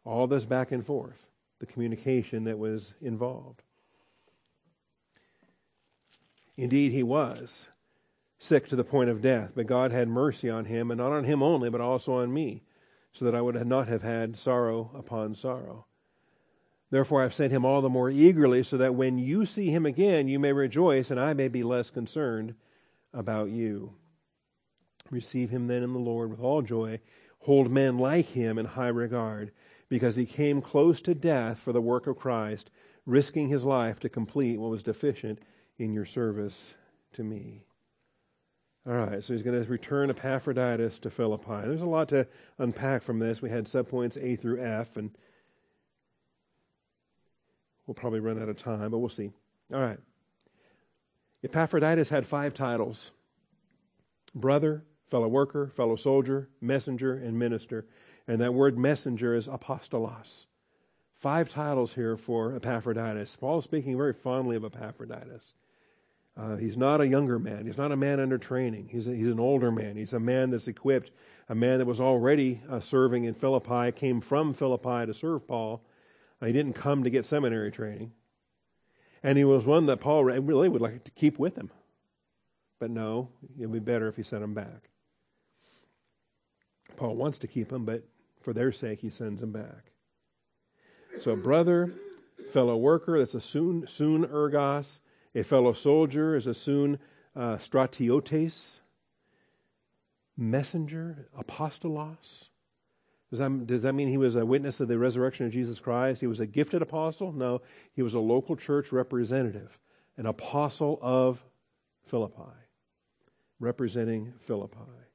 [0.05, 1.27] All this back and forth,
[1.59, 3.63] the communication that was involved.
[6.59, 7.69] Indeed, he was
[8.39, 9.53] sick to the point of death.
[9.55, 12.63] But God had mercy on him, and not on him only, but also on me,
[13.15, 15.87] so that I would not have had sorrow upon sorrow.
[16.91, 20.29] Therefore, I've sent him all the more eagerly, so that when you see him again,
[20.29, 22.55] you may rejoice, and I may be less concerned
[23.15, 23.95] about you.
[25.11, 27.01] Receive him then in the Lord with all joy.
[27.41, 29.53] Hold men like him in high regard,
[29.89, 32.71] because he came close to death for the work of Christ,
[33.07, 35.39] risking his life to complete what was deficient
[35.79, 36.75] in your service
[37.13, 37.65] to me.
[38.87, 41.67] All right, so he's going to return Epaphroditus to Philippi.
[41.67, 42.27] There's a lot to
[42.59, 43.43] unpack from this.
[43.43, 45.11] We had subpoints A through F, and
[47.87, 49.31] we'll probably run out of time, but we'll see.
[49.73, 49.99] All right.
[51.45, 53.11] Epaphroditus had five titles
[54.35, 57.87] brother, fellow worker, fellow soldier, messenger, and minister.
[58.27, 60.47] And that word messenger is apostolos.
[61.19, 63.37] Five titles here for Epaphroditus.
[63.37, 65.55] Paul is speaking very fondly of Epaphroditus.
[66.37, 67.67] Uh, he's not a younger man.
[67.67, 68.89] He's not a man under training.
[68.93, 69.97] He's, a, he's an older man.
[69.97, 71.11] He's a man that's equipped,
[71.49, 75.83] a man that was already uh, serving in Philippi, came from Philippi to serve Paul.
[76.41, 78.13] Uh, he didn't come to get seminary training.
[79.25, 81.71] And he was one that Paul really would like to keep with him.
[82.79, 83.31] But no,
[83.61, 84.91] it would be better if he sent him back.
[86.97, 88.05] Paul wants to keep him, but
[88.41, 89.93] for their sake, he sends him back.
[91.21, 91.93] So, brother,
[92.53, 95.01] fellow worker, that's a soon, soon ergos
[95.35, 96.99] a fellow soldier is a soon
[97.37, 98.81] uh, stratiotes,
[100.37, 102.49] messenger, apostolos.
[103.31, 106.21] Does that, does that mean he was a witness of the resurrection of Jesus Christ?
[106.21, 107.33] He was a gifted apostle?
[107.33, 107.61] No,
[107.93, 109.79] he was a local church representative,
[110.17, 111.45] an apostle of
[112.07, 112.57] Philippi,
[113.61, 115.08] representing Philippi.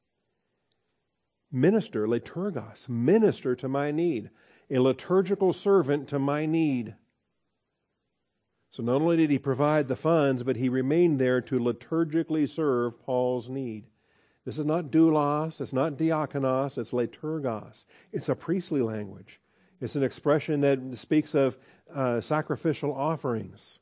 [1.56, 4.32] Minister, liturgos, minister to my need,
[4.72, 6.95] a liturgical servant to my need.
[8.72, 12.99] So not only did he provide the funds, but he remained there to liturgically serve
[12.99, 13.86] Paul's need.
[14.45, 17.86] This is not doulos, it's not diakonos, it's liturgos.
[18.12, 19.39] It's a priestly language.
[19.80, 21.56] It's an expression that speaks of
[21.93, 23.78] uh, sacrificial offerings.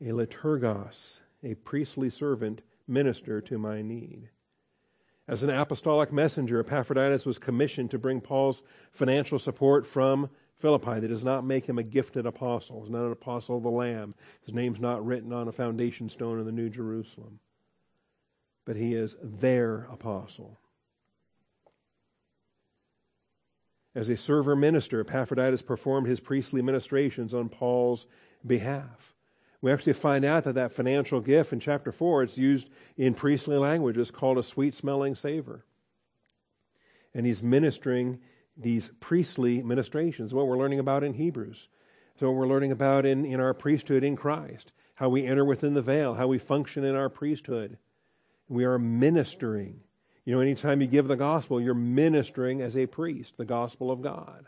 [0.00, 4.30] A liturgos, a priestly servant, minister to my need.
[5.28, 8.62] As an apostolic messenger, Epaphroditus was commissioned to bring Paul's
[8.92, 12.80] financial support from Philippi that does not make him a gifted apostle.
[12.80, 14.14] He's not an apostle of the Lamb.
[14.40, 17.40] His name's not written on a foundation stone in the New Jerusalem.
[18.64, 20.58] But he is their apostle.
[23.94, 28.06] As a server minister, Epaphroditus performed his priestly ministrations on Paul's
[28.46, 29.14] behalf.
[29.60, 33.56] We actually find out that that financial gift in chapter 4, it's used in priestly
[33.56, 33.98] language.
[33.98, 35.64] It's called a sweet smelling savor.
[37.12, 38.20] And he's ministering
[38.56, 41.68] these priestly ministrations, what we're learning about in Hebrews.
[42.18, 45.74] So, what we're learning about in, in our priesthood in Christ, how we enter within
[45.74, 47.78] the veil, how we function in our priesthood.
[48.48, 49.80] We are ministering.
[50.24, 54.02] You know, anytime you give the gospel, you're ministering as a priest, the gospel of
[54.02, 54.46] God.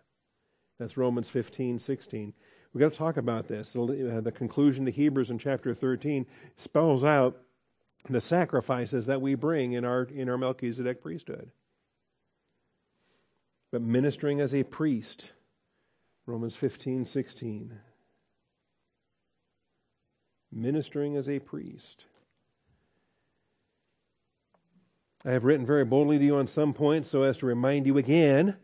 [0.79, 2.33] That's Romans 15, 16.
[2.73, 3.75] We've got to talk about this.
[3.75, 7.41] Uh, the conclusion to Hebrews in chapter 13 spells out
[8.09, 11.51] the sacrifices that we bring in our, in our Melchizedek priesthood.
[13.73, 15.33] But ministering as a priest,
[16.27, 17.79] Romans 15, 16.
[20.53, 22.05] Ministering as a priest.
[25.25, 27.99] I have written very boldly to you on some points so as to remind you
[27.99, 28.57] again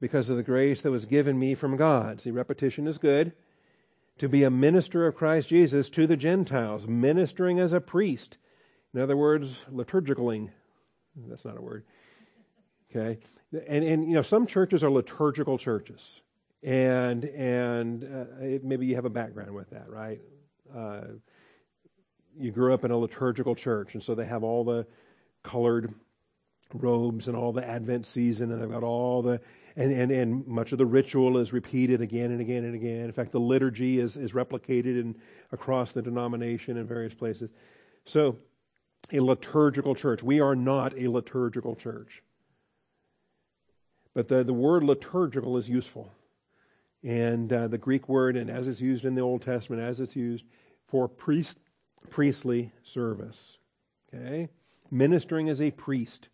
[0.00, 2.20] because of the grace that was given me from God.
[2.20, 3.32] See, repetition is good.
[4.18, 8.38] To be a minister of Christ Jesus to the Gentiles, ministering as a priest.
[8.94, 10.50] In other words, liturgicaling.
[11.28, 11.84] That's not a word.
[12.90, 13.18] Okay?
[13.66, 16.22] And, and you know, some churches are liturgical churches.
[16.62, 20.20] And, and uh, maybe you have a background with that, right?
[20.74, 21.02] Uh,
[22.38, 24.86] you grew up in a liturgical church, and so they have all the
[25.42, 25.94] colored
[26.74, 29.40] robes and all the Advent season, and they've got all the
[29.76, 33.04] and, and, and much of the ritual is repeated again and again and again.
[33.04, 35.14] In fact, the liturgy is, is replicated in,
[35.52, 37.50] across the denomination in various places.
[38.06, 38.38] So,
[39.12, 40.22] a liturgical church.
[40.22, 42.22] We are not a liturgical church.
[44.14, 46.10] But the, the word liturgical is useful.
[47.04, 50.16] And uh, the Greek word, and as it's used in the Old Testament, as it's
[50.16, 50.44] used
[50.88, 51.58] for priest,
[52.08, 53.58] priestly service.
[54.12, 54.48] Okay?
[54.90, 56.30] Ministering as a priest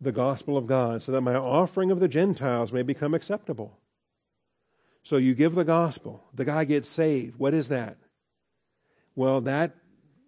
[0.00, 3.78] the gospel of God, so that my offering of the Gentiles may become acceptable.
[5.02, 7.38] So you give the gospel, the guy gets saved.
[7.38, 7.96] What is that?
[9.14, 9.76] Well, that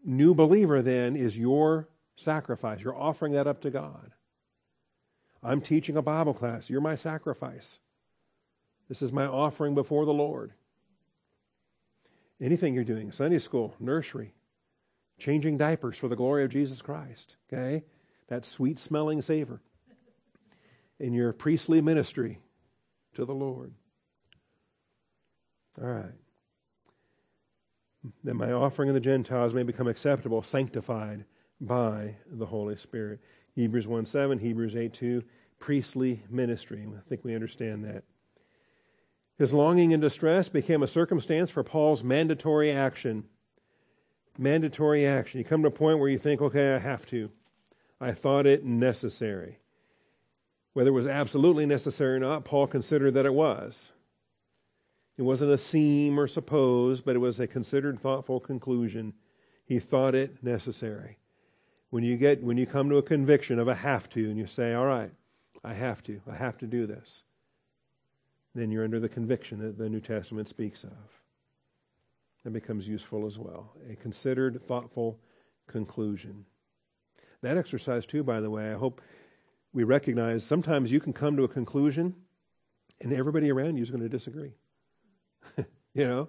[0.05, 2.81] new believer then is your sacrifice.
[2.81, 4.13] You're offering that up to God.
[5.43, 6.71] I'm teaching a Bible class.
[6.71, 7.79] You're my sacrifice.
[8.89, 10.53] This is my offering before the Lord.
[12.41, 14.35] Anything you're doing, Sunday school, nursery,
[15.19, 17.85] changing diapers for the glory of Jesus Christ, okay?
[18.29, 19.61] That sweet smelling savor
[21.01, 22.39] in your priestly ministry
[23.15, 23.73] to the Lord.
[25.81, 26.15] All right.
[28.25, 31.25] That my offering of the Gentiles may become acceptable, sanctified
[31.61, 33.21] by the Holy Spirit.
[33.55, 35.23] Hebrews 1 7, Hebrews 8 2,
[35.59, 36.87] priestly ministry.
[36.87, 38.05] I think we understand that.
[39.39, 43.25] His longing and distress became a circumstance for Paul's mandatory action.
[44.37, 45.39] Mandatory action.
[45.39, 47.31] You come to a point where you think, okay, I have to.
[48.01, 49.59] I thought it necessary.
[50.73, 53.91] Whether it was absolutely necessary or not, Paul considered that it was.
[55.17, 59.15] It wasn't a seem or suppose, but it was a considered, thoughtful conclusion.
[59.65, 61.19] He thought it necessary.
[61.91, 64.47] When you get when you come to a conviction of a have to, and you
[64.47, 65.11] say, "All right,
[65.65, 67.25] I have to, I have to do this,"
[68.55, 71.23] then you're under the conviction that the New Testament speaks of.
[72.45, 73.75] That becomes useful as well.
[73.91, 75.19] A considered, thoughtful
[75.67, 76.47] conclusion.
[77.43, 79.01] That exercise, too, by the way, I hope
[79.73, 82.15] we recognize sometimes you can come to a conclusion
[83.01, 84.55] and everybody around you is going to disagree.
[85.57, 86.29] you know,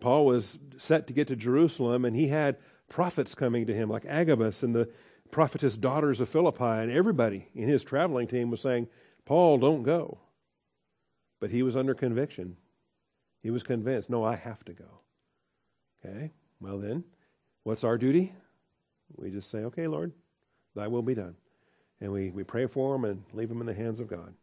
[0.00, 2.56] Paul was set to get to Jerusalem and he had
[2.88, 4.88] prophets coming to him like Agabus and the
[5.30, 8.88] prophetess daughters of Philippi, and everybody in his traveling team was saying,
[9.24, 10.18] Paul, don't go.
[11.40, 12.56] But he was under conviction.
[13.42, 15.02] He was convinced, no, I have to go.
[16.04, 17.04] Okay, well then,
[17.64, 18.32] what's our duty?
[19.16, 20.12] We just say, okay, Lord,
[20.76, 21.34] Thy will be done.
[22.00, 24.34] And we, we pray for them and leave them in the hands of God.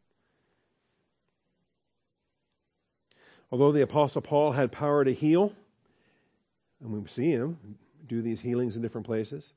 [3.52, 5.54] Although the Apostle Paul had power to heal,
[6.82, 7.78] and we see him
[8.08, 9.54] do these healings in different places,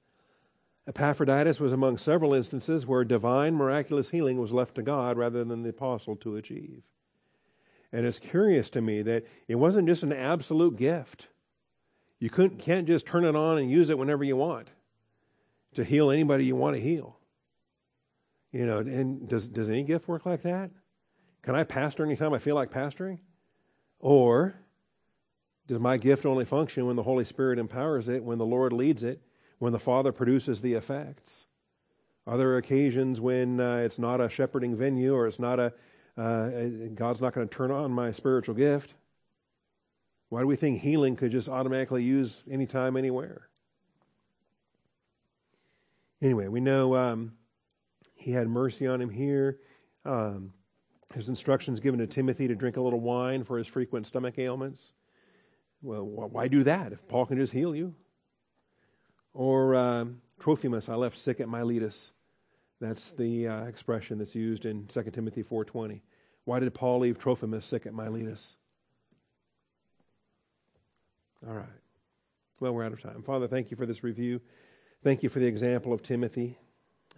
[0.87, 5.62] Epaphroditus was among several instances where divine miraculous healing was left to God rather than
[5.62, 6.83] the apostle to achieve.
[7.91, 11.29] And it's curious to me that it wasn't just an absolute gift.
[12.20, 14.68] You couldn't, can't just turn it on and use it whenever you want
[15.77, 17.18] to heal anybody you want to heal.
[18.53, 20.70] You know, and does, does any gift work like that?
[21.43, 23.18] Can I pastor anytime I feel like pastoring?
[24.01, 24.55] Or
[25.66, 29.03] does my gift only function when the Holy Spirit empowers it, when the Lord leads
[29.03, 29.22] it,
[29.59, 31.47] when the Father produces the effects?
[32.27, 35.72] Are there occasions when uh, it's not a shepherding venue or it's not a,
[36.16, 36.51] uh,
[36.95, 38.95] God's not going to turn on my spiritual gift?
[40.29, 43.49] Why do we think healing could just automatically use anytime, anywhere?
[46.23, 47.33] Anyway, we know um,
[48.14, 49.59] he had mercy on him here.
[50.05, 50.53] Um,
[51.14, 54.93] his instructions given to Timothy to drink a little wine for his frequent stomach ailments.
[55.83, 57.95] Well, why do that if Paul can just heal you?
[59.35, 62.12] Or um, Trophimus, I left sick at Miletus.
[62.81, 66.01] That's the uh, expression that's used in 2 Timothy 4.20.
[66.45, 68.57] Why did Paul leave Trophimus sick at Miletus?
[71.47, 71.67] All right.
[72.61, 73.23] Well, we're out of time.
[73.23, 74.41] Father, thank you for this review.
[75.03, 76.59] Thank you for the example of Timothy.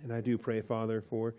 [0.03, 1.35] And I do pray, Father, for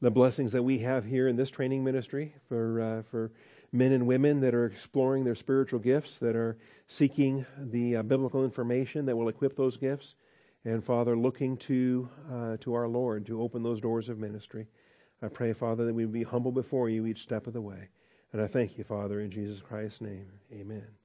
[0.00, 3.32] the blessings that we have here in this training ministry, for, uh, for
[3.72, 8.44] men and women that are exploring their spiritual gifts, that are seeking the uh, biblical
[8.44, 10.14] information that will equip those gifts.
[10.64, 14.66] And Father, looking to, uh, to our Lord to open those doors of ministry.
[15.22, 17.88] I pray, Father, that we be humble before you each step of the way.
[18.32, 20.26] And I thank you, Father, in Jesus Christ's name.
[20.52, 20.97] Amen.